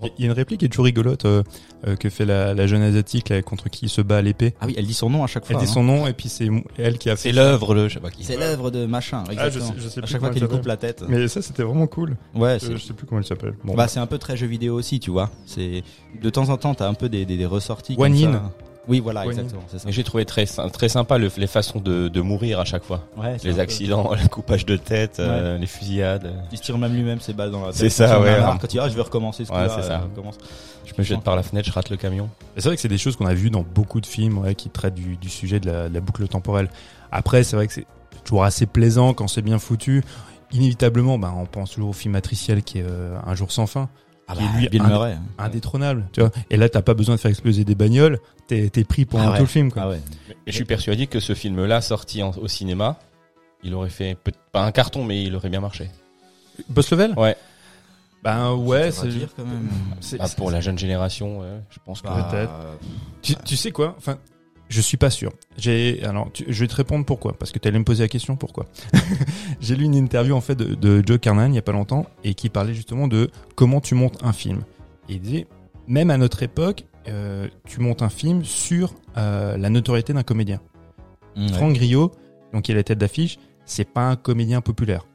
bon. 0.00 0.08
Il 0.18 0.22
y 0.22 0.24
a 0.24 0.26
une 0.26 0.32
réplique 0.32 0.60
qui 0.60 0.66
est 0.66 0.68
toujours 0.68 0.84
rigolote 0.86 1.24
euh, 1.24 1.42
euh, 1.86 1.96
que 1.96 2.08
fait 2.08 2.24
la, 2.24 2.54
la 2.54 2.66
jeune 2.66 2.82
asiatique 2.82 3.28
là, 3.30 3.40
contre 3.42 3.68
qui 3.68 3.86
il 3.86 3.88
se 3.88 4.00
bat 4.00 4.18
à 4.18 4.22
l'épée. 4.22 4.54
ah 4.60 4.66
oui 4.66 4.74
elle 4.76 4.86
dit 4.86 4.94
son 4.94 5.10
nom 5.10 5.24
à 5.24 5.26
chaque 5.26 5.44
fois. 5.44 5.54
Elle 5.56 5.64
dit 5.64 5.70
hein. 5.70 5.74
son 5.74 5.82
nom 5.82 6.06
et 6.06 6.12
puis 6.12 6.28
c'est 6.28 6.48
elle 6.78 6.98
qui 6.98 7.10
a 7.10 7.16
fait. 7.16 7.28
C'est 7.30 7.32
l'œuvre, 7.32 7.74
le, 7.74 7.88
je 7.88 7.94
sais 7.94 8.00
pas 8.00 8.10
qui. 8.10 8.22
C'est 8.24 8.36
l'œuvre 8.36 8.70
de 8.70 8.86
machin, 8.86 9.24
Ah, 9.36 9.50
je 9.50 9.58
sais, 9.58 9.66
je 9.76 9.88
sais 9.88 9.98
à 9.98 10.02
plus 10.02 10.10
chaque 10.12 10.20
fois 10.20 10.28
elle 10.32 10.38
qu'il 10.38 10.46
coupe 10.48 10.66
la 10.66 10.76
tête. 10.76 11.04
Mais 11.08 11.26
ça 11.28 11.42
c'était 11.42 11.62
vraiment 11.64 11.86
cool. 11.86 12.16
Ouais, 12.34 12.50
Euh, 12.50 12.58
c'est 12.60 12.72
je 12.72 12.78
sais 12.78 12.92
plus 12.94 13.06
comment 13.06 13.20
elle 13.20 13.26
s'appelle. 13.26 13.54
Bon. 13.64 13.74
bah, 13.74 13.88
c'est 13.88 14.00
un 14.00 14.06
peu 14.06 14.18
très 14.18 14.36
jeu 14.36 14.46
vidéo 14.46 14.74
aussi, 14.76 15.00
tu 15.00 15.10
vois. 15.10 15.30
C'est 15.46 15.82
de 16.22 16.30
temps 16.30 16.48
en 16.50 16.56
temps, 16.58 16.74
t'as 16.74 16.88
un 16.88 16.94
peu 16.94 17.08
des, 17.08 17.24
des, 17.24 17.36
des 17.36 17.46
ressorties. 17.46 17.96
One 17.98 18.12
comme 18.12 18.28
in. 18.28 18.32
ça. 18.34 18.52
Oui, 18.88 18.98
voilà, 19.00 19.24
exactement, 19.26 19.62
ça. 19.70 19.78
Mais 19.86 19.92
j'ai 19.92 20.02
trouvé 20.02 20.24
très, 20.24 20.44
très 20.44 20.88
sympa 20.88 21.16
le- 21.16 21.30
les 21.36 21.46
façons 21.46 21.78
de, 21.78 22.08
de 22.08 22.20
mourir 22.20 22.58
à 22.58 22.64
chaque 22.64 22.82
fois. 22.82 23.06
Ouais, 23.16 23.36
Les 23.44 23.54
peu- 23.54 23.60
accidents, 23.60 24.10
le 24.20 24.28
coupage 24.28 24.66
de 24.66 24.76
tête, 24.76 25.20
euh, 25.20 25.56
les 25.56 25.66
fusillades. 25.68 26.32
Il 26.50 26.58
se 26.58 26.62
tire 26.64 26.76
même 26.78 26.92
lui-même 26.92 27.20
ses 27.20 27.32
balles 27.32 27.52
dans 27.52 27.60
la 27.60 27.66
tête. 27.68 27.76
C'est 27.76 27.90
ça, 27.90 28.20
ouais. 28.20 28.40
marre, 28.40 28.58
Quand 28.58 28.66
il 28.66 28.70
dit, 28.70 28.78
ah, 28.80 28.88
je 28.88 28.94
vais 28.96 29.02
recommencer 29.02 29.44
ce 29.44 29.52
Ouais, 29.52 29.58
coup-là, 29.62 29.76
c'est 29.80 29.86
ça. 29.86 30.00
euh, 30.00 30.04
recommence. 30.04 30.36
Je 30.84 30.92
me 30.98 31.04
jette 31.04 31.20
par 31.20 31.36
la 31.36 31.44
fenêtre, 31.44 31.68
je 31.68 31.72
rate 31.72 31.90
le 31.90 31.96
camion. 31.96 32.28
C'est 32.56 32.64
vrai 32.66 32.74
que 32.74 32.82
c'est 32.82 32.88
des 32.88 32.98
choses 32.98 33.14
qu'on 33.14 33.26
a 33.26 33.34
vues 33.34 33.50
dans 33.50 33.62
beaucoup 33.62 34.00
de 34.00 34.06
films 34.06 34.38
ouais, 34.38 34.56
qui 34.56 34.68
traitent 34.68 34.94
du, 34.94 35.16
du 35.16 35.28
sujet 35.28 35.60
de 35.60 35.70
la, 35.70 35.88
de 35.88 35.94
la 35.94 36.00
boucle 36.00 36.26
temporelle. 36.26 36.68
Après, 37.12 37.44
c'est 37.44 37.54
vrai 37.54 37.68
que 37.68 37.72
c'est 37.72 37.86
toujours 38.24 38.42
assez 38.42 38.66
plaisant 38.66 39.14
quand 39.14 39.28
c'est 39.28 39.42
bien 39.42 39.60
foutu. 39.60 40.02
Inévitablement, 40.50 41.18
ben, 41.18 41.32
on 41.36 41.46
pense 41.46 41.70
toujours 41.70 41.90
au 41.90 41.94
film 41.94 42.12
matriciel 42.14 42.62
qui 42.62 42.78
est 42.80 42.84
euh, 42.86 43.16
Un 43.26 43.34
jour 43.36 43.52
sans 43.52 43.66
fin, 43.66 43.88
Ah 44.32 44.38
Qui 44.38 44.42
est 44.44 44.46
bah, 44.46 44.58
lui, 44.58 44.68
Bill 44.68 44.82
un- 44.82 44.88
Murray. 44.88 45.18
indétrônable. 45.38 46.08
Tu 46.12 46.20
vois 46.20 46.30
Et 46.50 46.56
là, 46.56 46.68
t'as 46.68 46.82
pas 46.82 46.94
besoin 46.94 47.14
de 47.16 47.20
faire 47.20 47.30
exploser 47.30 47.64
des 47.64 47.74
bagnoles, 47.74 48.18
t'es 48.46 48.68
t'es 48.70 48.84
pris 48.84 49.04
pendant 49.04 49.24
Ah 49.28 49.30
ouais. 49.32 49.36
tout 49.38 49.42
le 49.44 49.48
film. 49.48 49.70
Quoi. 49.72 49.82
Ah 49.82 49.88
ouais. 49.90 50.00
Mais 50.28 50.34
je 50.46 50.52
suis 50.52 50.64
persuadé 50.64 51.06
que 51.06 51.20
ce 51.20 51.34
film-là, 51.34 51.80
sorti 51.80 52.22
en- 52.22 52.30
au 52.32 52.48
cinéma, 52.48 52.98
il 53.62 53.74
aurait 53.74 53.90
fait, 53.90 54.16
pas 54.52 54.64
un 54.64 54.72
carton, 54.72 55.04
mais 55.04 55.22
il 55.22 55.34
aurait 55.36 55.48
bien 55.50 55.60
marché. 55.60 55.90
Boss 56.68 56.90
level 56.90 57.14
Ouais. 57.16 57.36
Ben 58.24 58.52
ouais, 58.54 58.92
c'est 58.92 59.08
dire 59.08 59.30
quand 59.36 59.44
même. 59.44 59.68
c'est- 60.00 60.16
Ah, 60.20 60.26
pour 60.36 60.50
la 60.52 60.60
jeune 60.60 60.78
génération, 60.78 61.40
ouais, 61.40 61.60
je 61.70 61.78
pense 61.84 62.02
que. 62.02 62.06
Bah, 62.06 62.28
peut-être. 62.30 62.52
Tu, 63.20 63.34
tu 63.36 63.56
sais 63.56 63.72
quoi? 63.72 63.94
Enfin, 63.98 64.16
je 64.72 64.80
suis 64.80 64.96
pas 64.96 65.10
sûr. 65.10 65.32
J'ai 65.56 66.02
alors, 66.04 66.30
tu- 66.32 66.44
je 66.48 66.60
vais 66.60 66.68
te 66.68 66.74
répondre 66.74 67.04
pourquoi, 67.04 67.34
parce 67.38 67.52
que 67.52 67.58
tu 67.58 67.68
allais 67.68 67.78
me 67.78 67.84
poser 67.84 68.02
la 68.04 68.08
question 68.08 68.36
pourquoi. 68.36 68.66
J'ai 69.60 69.76
lu 69.76 69.84
une 69.84 69.94
interview 69.94 70.34
en 70.34 70.40
fait 70.40 70.54
de, 70.54 70.74
de 70.74 71.02
Joe 71.06 71.18
Carnan 71.18 71.48
il 71.52 71.54
y 71.54 71.58
a 71.58 71.62
pas 71.62 71.72
longtemps 71.72 72.06
et 72.24 72.34
qui 72.34 72.48
parlait 72.48 72.74
justement 72.74 73.06
de 73.08 73.30
comment 73.54 73.80
tu 73.80 73.94
montes 73.94 74.18
un 74.24 74.32
film. 74.32 74.62
Et 75.08 75.14
il 75.14 75.20
disait 75.20 75.46
même 75.86 76.10
à 76.10 76.16
notre 76.16 76.42
époque, 76.42 76.84
euh, 77.08 77.48
tu 77.66 77.80
montes 77.80 78.02
un 78.02 78.08
film 78.08 78.44
sur 78.44 78.94
euh, 79.16 79.56
la 79.56 79.68
notoriété 79.70 80.12
d'un 80.12 80.22
comédien. 80.22 80.60
Ouais. 81.36 81.48
Franck 81.48 81.74
Griot, 81.74 82.12
donc 82.52 82.62
qui 82.62 82.72
est 82.72 82.74
la 82.74 82.82
tête 82.84 82.98
d'affiche, 82.98 83.38
c'est 83.64 83.84
pas 83.88 84.08
un 84.08 84.16
comédien 84.16 84.60
populaire. 84.60 85.06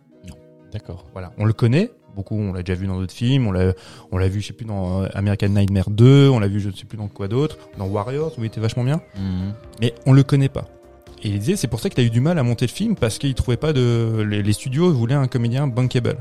D'accord. 0.71 1.05
Voilà, 1.13 1.31
on 1.37 1.45
le 1.45 1.53
connaît. 1.53 1.89
Beaucoup, 2.17 2.35
on 2.35 2.51
l'a 2.51 2.63
déjà 2.63 2.73
vu 2.77 2.87
dans 2.87 2.97
d'autres 2.99 3.13
films. 3.13 3.45
On 3.45 3.51
l'a, 3.51 3.73
on 4.11 4.17
l'a 4.17 4.27
vu, 4.27 4.41
je 4.41 4.47
sais 4.47 4.53
plus, 4.53 4.65
dans 4.65 5.03
euh, 5.03 5.07
American 5.13 5.49
Nightmare 5.49 5.91
2. 5.91 6.29
On 6.29 6.39
l'a 6.39 6.47
vu, 6.47 6.59
je 6.59 6.69
ne 6.69 6.73
sais 6.73 6.85
plus 6.85 6.97
dans 6.97 7.07
quoi 7.07 7.27
d'autre. 7.27 7.59
Dans 7.77 7.85
Warriors, 7.85 8.33
où 8.39 8.43
il 8.43 8.47
était 8.47 8.59
vachement 8.59 8.83
bien. 8.83 9.01
Mhm. 9.15 9.53
Mais 9.81 9.93
on 10.07 10.13
le 10.13 10.23
connaît 10.23 10.49
pas. 10.49 10.65
Et 11.21 11.29
il 11.29 11.37
disait, 11.39 11.55
c'est 11.55 11.67
pour 11.67 11.79
ça 11.79 11.89
qu'il 11.91 12.03
a 12.03 12.07
eu 12.07 12.09
du 12.09 12.19
mal 12.19 12.39
à 12.39 12.43
monter 12.43 12.65
le 12.65 12.71
film 12.71 12.95
parce 12.95 13.19
qu'il 13.19 13.35
trouvait 13.35 13.55
pas 13.55 13.71
de, 13.71 14.25
les, 14.27 14.41
les 14.41 14.53
studios 14.53 14.91
voulaient 14.91 15.13
un 15.13 15.27
comédien 15.27 15.67
bankable. 15.67 16.17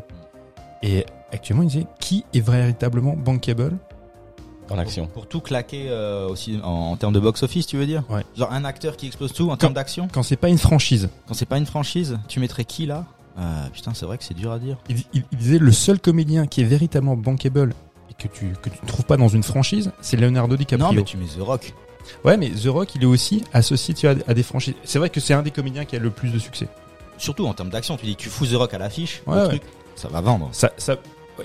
Et 0.82 1.06
actuellement, 1.32 1.62
il 1.62 1.68
disait, 1.68 1.86
qui 1.98 2.26
est 2.34 2.46
véritablement 2.46 3.16
bankable? 3.16 3.72
Dans 4.68 4.76
l'action. 4.76 5.06
Pour 5.06 5.28
tout 5.28 5.40
claquer 5.40 5.86
euh, 5.88 6.28
aussi 6.28 6.58
en, 6.62 6.68
en 6.68 6.96
termes 6.96 7.12
de 7.14 7.20
box-office, 7.20 7.66
tu 7.66 7.76
veux 7.78 7.86
dire? 7.86 8.02
Ouais. 8.10 8.22
Genre 8.36 8.52
un 8.52 8.64
acteur 8.64 8.96
qui 8.98 9.06
explose 9.06 9.32
tout 9.32 9.48
en 9.48 9.56
termes 9.56 9.72
d'action? 9.74 10.08
quand 10.12 10.22
c'est 10.22 10.36
pas 10.36 10.48
une 10.48 10.58
franchise. 10.58 11.08
Quand 11.26 11.34
c'est 11.34 11.46
pas 11.46 11.56
une 11.56 11.66
franchise, 11.66 12.18
tu 12.28 12.40
mettrais 12.40 12.64
qui 12.64 12.84
là? 12.84 13.04
Euh, 13.38 13.66
Putain, 13.72 13.92
c'est 13.94 14.06
vrai 14.06 14.18
que 14.18 14.24
c'est 14.24 14.34
dur 14.34 14.52
à 14.52 14.58
dire. 14.58 14.76
Il, 14.88 14.98
il- 15.12 15.24
il 15.32 15.38
disait, 15.38 15.58
le 15.58 15.72
seul 15.72 15.98
comédien 16.00 16.46
qui 16.46 16.60
est 16.60 16.64
véritablement 16.64 17.16
bankable 17.16 17.74
et 18.10 18.14
que 18.14 18.28
tu, 18.32 18.52
que 18.62 18.68
tu 18.70 18.78
trouves 18.86 19.04
pas 19.04 19.16
dans 19.16 19.28
une 19.28 19.42
franchise, 19.42 19.92
c'est 20.00 20.16
Leonardo 20.16 20.56
DiCaprio. 20.56 20.88
Non, 20.88 20.94
mais 20.94 21.02
tu 21.04 21.16
mets 21.16 21.26
The 21.26 21.40
Rock. 21.42 21.72
Ouais, 22.24 22.36
mais 22.36 22.50
The 22.50 22.66
Rock, 22.68 22.94
il 22.94 23.02
est 23.02 23.06
aussi 23.06 23.42
associé 23.52 23.92
tu 23.94 24.06
vois, 24.08 24.16
à 24.28 24.34
des 24.34 24.42
franchises. 24.42 24.74
C'est 24.84 24.98
vrai 24.98 25.10
que 25.10 25.20
c'est 25.20 25.34
un 25.34 25.42
des 25.42 25.50
comédiens 25.50 25.84
qui 25.84 25.96
a 25.96 25.98
le 25.98 26.10
plus 26.10 26.30
de 26.30 26.38
succès. 26.38 26.68
Surtout 27.18 27.46
en 27.46 27.54
termes 27.54 27.70
d'action, 27.70 27.96
tu 27.96 28.06
dis 28.06 28.14
tu 28.16 28.28
fous 28.28 28.46
The 28.46 28.54
Rock 28.54 28.74
à 28.74 28.78
l'affiche, 28.78 29.22
Ouais, 29.26 29.34
le 29.36 29.42
ouais. 29.42 29.48
truc, 29.48 29.62
ça 29.96 30.08
va 30.08 30.20
vendre. 30.20 30.48
Ça, 30.52 30.70
ça, 30.76 30.96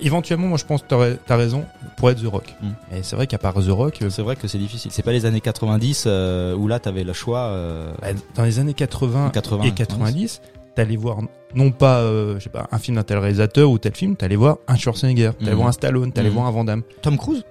éventuellement, 0.02 0.48
moi, 0.48 0.58
je 0.58 0.66
pense 0.66 0.82
que 0.84 1.16
t'as 1.26 1.36
raison 1.36 1.66
pour 1.98 2.10
être 2.12 2.22
The 2.22 2.28
Rock. 2.28 2.54
Mm. 2.62 2.68
Et 2.96 3.04
c'est 3.04 3.16
vrai 3.16 3.26
qu'à 3.26 3.38
part 3.38 3.54
The 3.56 3.70
Rock, 3.70 4.02
euh, 4.02 4.10
C'est 4.10 4.22
vrai 4.22 4.36
que 4.36 4.48
c'est 4.48 4.58
difficile. 4.60 4.92
C'est 4.92 5.02
pas 5.04 5.14
les 5.14 5.26
années 5.26 5.42
90 5.42 6.04
euh, 6.08 6.56
où 6.56 6.68
là 6.68 6.80
t'avais 6.80 7.04
le 7.04 7.14
choix. 7.14 7.40
euh, 7.48 7.92
bah, 8.02 8.10
dans 8.36 8.44
les 8.44 8.60
années 8.60 8.74
80, 8.74 9.32
80 9.32 9.64
et 9.64 9.72
90, 9.74 10.42
t'allais 10.76 10.96
voir 10.96 11.18
non 11.54 11.72
pas, 11.72 12.00
euh, 12.00 12.36
je 12.40 12.44
sais 12.46 12.50
pas, 12.50 12.68
un 12.72 12.78
film 12.80 12.96
d'un 12.98 13.04
tel 13.04 13.18
réalisateur 13.18 13.70
ou 13.70 13.78
tel 13.78 13.94
film, 13.96 14.16
t'allais 14.16 14.36
voir 14.38 14.58
un 14.68 14.76
Schwarzenegger, 14.78 15.32
t'allais 15.38 15.52
Mhm. 15.52 15.58
voir 15.58 15.68
un 15.68 15.72
Stallone, 15.74 16.12
t'allais 16.14 16.30
Mhm. 16.30 16.36
voir 16.36 16.48
un 16.48 16.52
Van 16.52 16.64
Damme. 16.64 16.84
Tom 17.02 17.18
Cruise? 17.18 17.44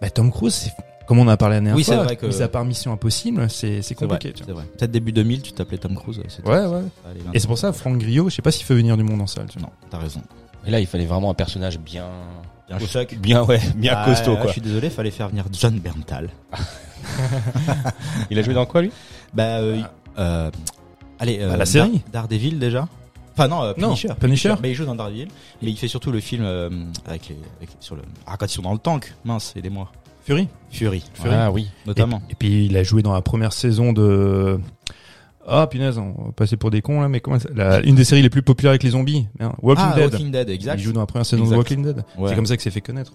Bah, 0.00 0.10
Tom 0.10 0.30
Cruise, 0.30 0.52
c'est, 0.54 0.72
comme 1.06 1.18
on 1.18 1.22
en 1.22 1.28
a 1.28 1.36
parlé 1.38 1.54
la 1.56 1.60
dernière 1.60 1.76
Oui, 1.76 1.84
fois, 1.84 1.96
c'est 1.96 2.04
vrai 2.04 2.16
que- 2.16 2.26
mis 2.26 2.42
à 2.42 2.48
part 2.48 2.64
Mission 2.66 2.92
Impossible, 2.92 3.48
c'est, 3.48 3.80
compliqué. 3.94 4.32
C'est 4.36 4.52
vrai. 4.52 4.64
Peut-être 4.76 4.90
début 4.90 5.12
2000, 5.12 5.40
tu 5.42 5.52
t'appelais 5.52 5.78
Tom 5.78 5.94
Cruise. 5.96 6.18
Ouais, 6.44 6.50
ouais. 6.66 6.82
Allez, 7.08 7.20
Et 7.32 7.38
c'est 7.38 7.46
pour 7.48 7.56
ça, 7.58 7.72
Franck 7.72 7.98
Griot, 7.98 8.28
je 8.28 8.34
sais 8.36 8.42
pas 8.42 8.50
s'il 8.52 8.66
fait 8.66 8.74
venir 8.74 8.96
du 8.98 9.02
monde 9.04 9.22
en 9.22 9.26
salle. 9.26 9.46
tu 9.50 9.58
vois. 9.58 9.68
Non, 9.68 9.74
t'as 9.90 9.98
raison. 9.98 10.20
Et 10.66 10.70
là, 10.70 10.78
il 10.80 10.86
fallait 10.86 11.06
vraiment 11.06 11.30
un 11.30 11.34
personnage 11.34 11.78
bien. 11.78 12.04
Bien 12.68 12.76
costaud- 12.78 12.86
choc. 13.00 13.16
Bien, 13.18 13.42
ouais, 13.44 13.58
bien 13.76 13.94
Ah, 13.96 14.04
costaud, 14.04 14.36
Je 14.36 14.42
quoi. 14.42 14.52
suis 14.52 14.60
désolé, 14.60 14.90
fallait 14.90 15.10
faire 15.10 15.28
venir 15.30 15.44
John 15.50 15.78
Berntal. 15.80 16.28
Il 18.30 18.38
a 18.38 18.42
joué 18.42 18.54
dans 18.54 18.66
quoi, 18.66 18.82
lui? 18.82 18.92
Bah, 19.32 19.58
euh, 19.60 19.80
euh, 20.18 20.50
allez, 21.20 21.38
euh, 21.40 21.50
Bah, 21.50 21.56
la 21.56 21.66
série. 21.66 22.02
Dar- 22.12 22.26
Daredevil 22.28 22.58
déjà. 22.58 22.88
Enfin 23.34 23.46
non, 23.46 23.62
euh, 23.62 23.72
Non, 23.78 23.88
Punisher. 23.90 24.08
Punisher. 24.18 24.54
Mais 24.60 24.70
il 24.70 24.74
joue 24.74 24.84
dans 24.84 24.96
Daredevil. 24.96 25.28
Mais 25.62 25.70
il 25.70 25.76
fait 25.76 25.86
surtout 25.88 26.10
le 26.10 26.18
film 26.20 26.42
euh, 26.44 26.68
avec 27.06 27.28
les, 27.28 27.36
avec- 27.58 27.70
sur 27.78 27.94
le. 27.94 28.02
Ah 28.26 28.36
quand 28.36 28.46
ils 28.46 28.54
sont 28.54 28.62
dans 28.62 28.72
le 28.72 28.78
tank, 28.78 29.14
mince, 29.24 29.52
aidez-moi. 29.56 29.90
Fury. 30.24 30.48
Fury, 30.70 31.02
Fury. 31.14 31.34
Ah 31.34 31.50
oui. 31.50 31.68
notamment. 31.86 32.20
Et, 32.28 32.32
et 32.32 32.34
puis 32.34 32.66
il 32.66 32.76
a 32.76 32.82
joué 32.82 33.02
dans 33.02 33.12
la 33.12 33.22
première 33.22 33.52
saison 33.52 33.92
de. 33.92 34.58
Ah 35.48 35.66
punaise, 35.66 35.96
on 35.98 36.10
va 36.26 36.32
passer 36.32 36.56
pour 36.56 36.70
des 36.70 36.82
cons 36.82 37.00
là, 37.00 37.08
mais 37.08 37.20
comment 37.20 37.38
ça... 37.38 37.48
la... 37.54 37.80
Une 37.80 37.94
des 37.94 38.04
séries 38.04 38.20
les 38.22 38.28
plus 38.30 38.42
populaires 38.42 38.70
avec 38.70 38.82
les 38.82 38.90
zombies, 38.90 39.26
Merde, 39.38 39.54
Walking 39.62 39.84
ah, 39.88 39.94
Dead. 39.96 40.12
Walking 40.12 40.30
Dead, 40.30 40.50
exact. 40.50 40.78
Il 40.78 40.82
joue 40.84 40.92
dans 40.92 41.00
la 41.00 41.06
première 41.06 41.24
saison 41.26 41.42
Exact. 41.42 41.54
de 41.54 41.58
Walking 41.58 41.82
Dead. 41.82 42.04
Ouais. 42.18 42.28
C'est 42.28 42.34
comme 42.36 42.46
ça 42.46 42.56
qu'il 42.56 42.62
s'est 42.62 42.70
fait 42.70 42.82
connaître. 42.82 43.12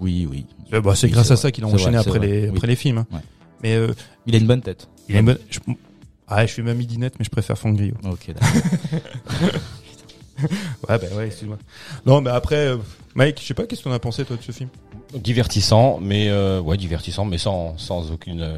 Oui, 0.00 0.28
oui. 0.30 0.46
Euh, 0.72 0.80
bah, 0.80 0.94
c'est 0.94 1.08
Oui, 1.08 1.12
grâce 1.12 1.30
à 1.30 1.34
vrai. 1.34 1.42
ça 1.42 1.50
qu'il 1.50 1.64
a 1.64 1.66
enchaîné 1.66 1.96
vrai, 1.98 2.06
après 2.06 2.18
les 2.20 2.42
Oui. 2.44 2.54
après 2.56 2.66
les 2.68 2.76
films. 2.76 2.98
hein. 2.98 3.06
Ouais. 3.12 3.20
Mais 3.62 3.74
euh, 3.74 3.88
Il 4.26 4.34
a 4.34 4.38
une 4.38 4.46
bonne 4.46 4.62
tête. 4.62 4.88
il 5.08 5.16
a 5.16 5.20
une 5.20 5.26
bonne. 5.26 5.38
Je... 6.30 6.34
Ah, 6.34 6.46
je 6.46 6.52
fais 6.54 6.62
ma 6.62 6.74
midinette, 6.74 7.14
mais 7.18 7.24
je 7.24 7.30
préfère 7.30 7.58
Franck 7.58 7.76
Griot. 7.76 7.94
Ok, 8.04 8.28
d'accord. 8.28 8.48
Ouais, 10.88 10.98
bah 10.98 11.06
ouais, 11.16 11.26
excuse-moi. 11.26 11.58
Non, 12.06 12.22
mais 12.22 12.30
après, 12.30 12.68
euh, 12.68 12.78
Mike, 13.14 13.38
je 13.42 13.46
sais 13.46 13.52
pas, 13.54 13.66
qu'est-ce 13.66 13.80
que 13.82 13.88
t'en 13.90 13.94
as 13.94 13.98
pensé 13.98 14.24
toi 14.24 14.36
de 14.38 14.42
ce 14.42 14.52
film? 14.52 14.70
Divertissant, 15.14 15.98
mais 16.00 16.28
euh, 16.30 16.60
ouais, 16.62 16.78
divertissant, 16.78 17.26
mais 17.26 17.36
sans, 17.36 17.76
sans 17.76 18.10
aucune. 18.10 18.40
euh, 18.40 18.56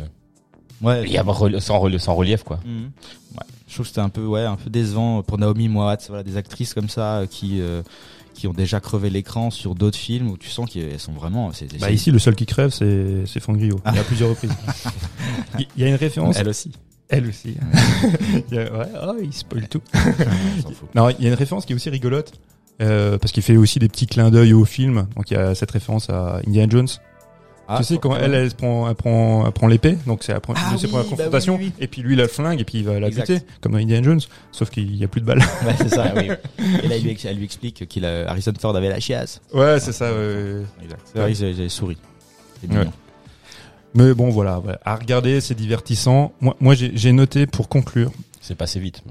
Ouais. 0.81 1.03
il 1.05 1.11
y 1.13 1.19
a 1.19 1.23
rel- 1.25 1.61
sans, 1.61 1.81
rel- 1.81 1.99
sans 1.99 2.15
relief, 2.15 2.45
quoi. 2.45 2.61
Mhm. 2.65 2.93
Ouais. 3.35 3.45
Je 3.67 3.75
trouve 3.75 3.85
que 3.85 3.89
c'était 3.89 4.01
un 4.01 4.11
peu, 4.11 4.25
ouais, 4.25 4.43
un 4.45 4.55
peu 4.57 4.71
décevant 4.71 5.23
pour 5.25 5.39
Naomi 5.39 5.69
Moatz, 5.69 6.07
voilà, 6.09 6.23
des 6.23 6.37
actrices 6.37 6.73
comme 6.75 6.89
ça 6.89 7.19
euh, 7.21 7.27
qui 7.27 7.61
euh, 7.61 7.83
qui 8.35 8.47
ont 8.47 8.53
déjà 8.53 8.79
crevé 8.81 9.11
l'écran 9.11 9.51
sur 9.51 9.75
d'autres 9.75 9.99
films 9.99 10.29
où 10.31 10.37
tu 10.39 10.49
sens 10.51 10.71
qu'elles 10.71 11.01
sont 11.01 11.13
vraiment. 11.13 11.53
c'est- 11.53 11.79
Bah 11.81 11.91
ici, 11.91 12.11
le 12.13 12.19
seul 12.21 12.35
qui 12.37 12.47
crève, 12.47 12.71
c'est 12.71 13.25
c'est 13.27 13.41
Franck 13.41 13.59
Griot. 13.59 13.81
Ah. 13.85 13.91
Il 13.93 13.97
y 13.97 14.01
a 14.01 14.05
plusieurs 14.05 14.29
reprises. 14.31 14.53
Il 15.59 15.67
il 15.77 15.83
y 15.83 15.85
a 15.85 15.89
une 15.89 15.97
référence. 15.97 16.37
elle 16.39 16.49
aussi. 16.49 16.71
Elle 17.13 17.29
aussi. 17.29 17.55
Il 18.51 18.55
y 18.57 18.59
a- 18.59 18.73
ouais, 18.73 18.87
oh, 19.07 19.15
il 19.23 19.33
spoil 19.33 19.69
tout. 19.69 19.83
Non, 20.95 21.09
il 21.11 21.23
y 21.23 21.27
a 21.27 21.29
une 21.31 21.35
référence 21.37 21.65
qui 21.67 21.73
est 21.73 21.77
aussi 21.77 21.91
rigolote. 21.91 22.33
euh, 22.81 23.19
parce 23.19 23.33
qu'il 23.33 23.43
fait 23.43 23.57
aussi 23.57 23.79
des 23.79 23.89
petits 23.89 24.07
clins 24.07 24.31
d'œil 24.31 24.53
au 24.55 24.65
film. 24.65 25.07
Donc 25.17 25.31
il 25.31 25.35
y 25.35 25.37
a 25.37 25.55
cette 25.55 25.71
référence 25.71 26.11
à 26.11 26.41
Indiana 26.47 26.69
Jones. 26.71 26.89
Ah, 27.69 27.77
tu 27.79 27.85
sais 27.85 27.97
quand 27.99 28.17
elle, 28.17 28.51
prend, 28.55 28.89
elle 28.89 28.95
prend, 28.97 29.47
elle 29.47 29.53
prend 29.53 29.67
l'épée, 29.69 29.97
donc 30.07 30.25
c'est 30.25 30.33
la 30.33 30.41
Ah 30.55 30.73
de 30.75 30.79
ses 30.79 30.87
oui, 30.87 30.93
bah 30.93 31.05
confrontations. 31.09 31.55
oui, 31.57 31.67
oui. 31.67 31.73
Et 31.79 31.87
puis 31.87 32.03
lui 32.03 32.15
il 32.15 32.21
a 32.21 32.25
le 32.25 32.29
flingue 32.29 32.61
et 32.61 32.65
puis 32.65 32.79
il 32.79 32.85
va 32.85 32.99
la 32.99 33.07
Exact. 33.07 33.31
buter, 33.31 33.47
comme 33.61 33.73
dans 33.73 33.79
Indiana 33.79 34.03
Jones. 34.05 34.21
Sauf 34.51 34.69
qu'il 34.71 34.95
y 34.97 35.05
a 35.05 35.09
plus 35.09 35.21
de 35.21 35.27
balles. 35.27 35.39
Ouais, 35.65 35.75
c'est 35.79 35.89
ça, 35.89 36.13
oui. 36.17 36.29
Et 36.83 36.89
là, 36.89 36.97
il 36.97 37.05
lui, 37.05 37.17
elle 37.25 37.37
lui 37.37 37.45
explique 37.45 37.87
qu'il 37.89 38.05
a, 38.05 38.29
Harrison 38.29 38.53
Ford 38.61 38.75
avait 38.77 38.89
la 38.89 38.99
chiasse. 39.01 39.41
ouais, 39.55 39.79
c'est 39.81 39.93
ça. 39.93 40.13
ouais. 40.13 40.63
C'est 41.05 41.19
vrai, 41.21 41.35
j'ai 41.35 41.69
souri. 41.69 41.97
C'est 42.61 42.71
Ouais. 42.73 42.85
Mais 43.95 44.15
bon, 44.15 44.31
voilà, 44.31 44.59
voilà. 44.59 44.79
à 44.85 44.97
regarder, 44.97 45.41
c'est 45.41 45.55
divertissant. 45.55 46.33
Moi, 46.41 46.57
moi 46.61 46.75
j'ai 46.75 46.93
j'ai 46.95 47.13
noté 47.13 47.47
pour 47.47 47.69
conclure. 47.69 48.11
C'est 48.41 48.55
passé 48.55 48.81
vite. 48.81 49.03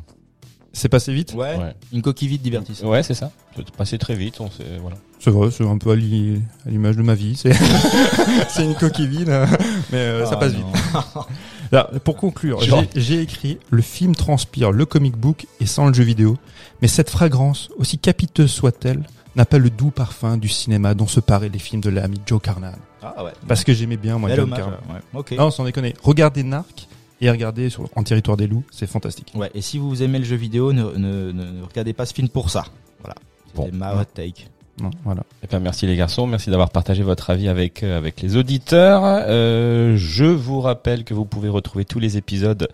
C'est 0.74 0.90
passé 0.90 1.14
vite? 1.14 1.34
Ouais. 1.34 1.58
Ouais. 1.58 1.74
Une 1.92 2.02
coquille 2.02 2.30
vide 2.30 2.42
divertissante. 2.42 2.90
Ouais, 2.90 3.04
c'est 3.04 3.14
ça. 3.14 3.32
C'est 3.56 3.70
passé 3.72 3.98
très 3.98 4.16
vite. 4.16 4.40
On 4.40 4.50
s'est- 4.50 4.78
voilà. 4.82 4.96
C'est 5.20 5.30
vrai, 5.30 5.52
c'est 5.52 5.68
un 5.68 5.78
peu 5.78 5.92
à 5.92 5.96
l'i- 5.96 6.42
à 6.66 6.70
l'image 6.70 6.96
de 6.96 7.02
ma 7.04 7.14
vie. 7.14 7.36
C'est 7.36 7.52
c'est 8.50 8.64
une 8.64 8.76
coquille 8.76 9.08
vide, 9.08 9.28
mais 9.92 9.98
euh, 9.98 10.26
ça 10.26 10.32
Ah, 10.36 10.38
passe 10.38 10.54
non. 10.54 10.60
vite. 10.72 10.82
Là, 11.72 11.90
pour 12.04 12.18
conclure, 12.18 12.60
j'ai- 12.96 13.22
écrit 13.22 13.58
le 13.70 13.82
film 13.82 14.16
transpire 14.16 14.72
le 14.72 14.86
comic 14.86 15.16
book 15.16 15.46
et 15.60 15.66
sans 15.66 15.88
le 15.88 15.94
jeu 15.94 16.04
vidéo, 16.04 16.38
mais 16.82 16.88
cette 16.88 17.10
fragrance, 17.10 17.70
aussi 17.78 17.98
capiteuse 17.98 18.52
soit-elle, 18.52 19.04
n'a 19.38 19.46
pas 19.46 19.58
le 19.58 19.70
doux 19.70 19.92
parfum 19.92 20.38
du 20.38 20.50
cinéma 20.50 20.94
dont 20.96 21.08
se 21.08 21.20
paraient 21.22 21.48
les 21.50 21.60
films 21.60 21.82
de 21.82 21.90
l'ami 21.90 22.20
Joe 22.26 22.42
Carnahan. 22.42 22.76
Ah 23.02 23.24
ouais. 23.24 23.32
Parce 23.48 23.64
que 23.64 23.74
j'aimais 23.74 23.98
bien 23.98 24.18
moi 24.18 24.30
Bel 24.30 24.38
Joe 24.38 24.46
hommage. 24.46 24.60
Carnahan. 24.60 24.82
ouais. 24.94 25.00
Ok. 25.20 25.32
Non, 25.32 25.52
sans 25.52 25.64
déconner. 25.66 25.94
Regardez 26.04 26.44
Narc 26.44 26.88
et 27.20 27.30
regardez 27.30 27.70
sur 27.70 27.88
En 27.96 28.04
territoire 28.04 28.38
des 28.38 28.48
loups, 28.48 28.64
c'est 28.72 28.88
fantastique. 28.88 29.32
Ouais. 29.36 29.52
Et 29.54 29.62
si 29.62 29.78
vous 29.78 30.02
aimez 30.04 30.20
le 30.20 30.26
jeu 30.26 30.36
vidéo, 30.36 30.74
ne, 30.74 30.84
ne, 30.84 31.32
ne, 31.32 31.44
ne 31.44 31.64
regardez 31.64 31.94
pas 31.94 32.06
ce 32.06 32.14
film 32.14 32.30
pour 32.30 32.50
ça. 32.50 32.66
Voilà. 33.02 33.16
Bon. 33.56 33.66
C'était 33.66 33.78
ma 33.78 33.96
hot 33.96 34.06
take. 34.14 34.48
Non, 34.82 34.90
voilà. 35.04 35.24
Eh 35.44 35.48
bien, 35.48 35.60
merci 35.60 35.86
les 35.86 35.96
garçons, 35.96 36.26
merci 36.26 36.50
d'avoir 36.50 36.70
partagé 36.72 37.04
votre 37.04 37.30
avis 37.30 37.48
avec 37.48 37.84
euh, 37.84 37.98
avec 37.98 38.22
les 38.22 38.36
auditeurs. 38.38 39.02
Euh, 39.06 39.96
je 39.98 40.26
vous 40.26 40.62
rappelle 40.62 41.04
que 41.04 41.14
vous 41.14 41.26
pouvez 41.26 41.50
retrouver 41.50 41.86
tous 41.86 42.00
les 42.00 42.18
épisodes 42.18 42.68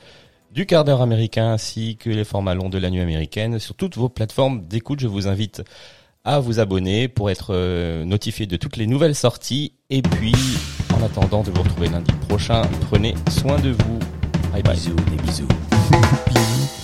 du 0.53 0.65
quart 0.65 0.86
d'heure 0.86 1.01
américain 1.01 1.51
ainsi 1.51 1.98
que 1.98 2.10
les 2.10 2.24
formats 2.24 2.53
longs 2.55 2.69
de 2.69 2.77
la 2.77 2.89
nuit 2.89 3.01
américaine 3.01 3.60
sur 3.60 3.75
toutes 3.75 3.98
vos 3.98 4.10
plateformes 4.10 4.65
d'écoute. 4.67 5.00
Je 5.01 5.07
vous 5.07 5.27
invite 5.27 5.63
à 6.27 6.39
vous 6.39 6.60
abonner 6.60 7.07
pour 7.07 7.31
être 7.31 7.55
euh, 7.55 8.03
notifié 8.03 8.46
de 8.46 8.57
toutes 8.57 8.75
les 8.75 8.86
nouvelles 8.86 9.15
sorties. 9.15 9.72
Et 9.89 10.01
puis, 10.01 10.36
en 10.93 11.03
attendant 11.03 11.41
de 11.41 11.51
vous 11.51 11.63
retrouver 11.63 11.88
lundi 11.88 12.12
prochain, 12.27 12.63
prenez 12.89 13.15
soin 13.29 13.57
de 13.60 13.69
vous. 13.69 14.00
Bye 14.51 14.62
bye. 14.62 14.75
Bisous, 14.75 14.93
des 15.10 15.24
bisous. 15.24 15.48
Bisous. 16.27 16.76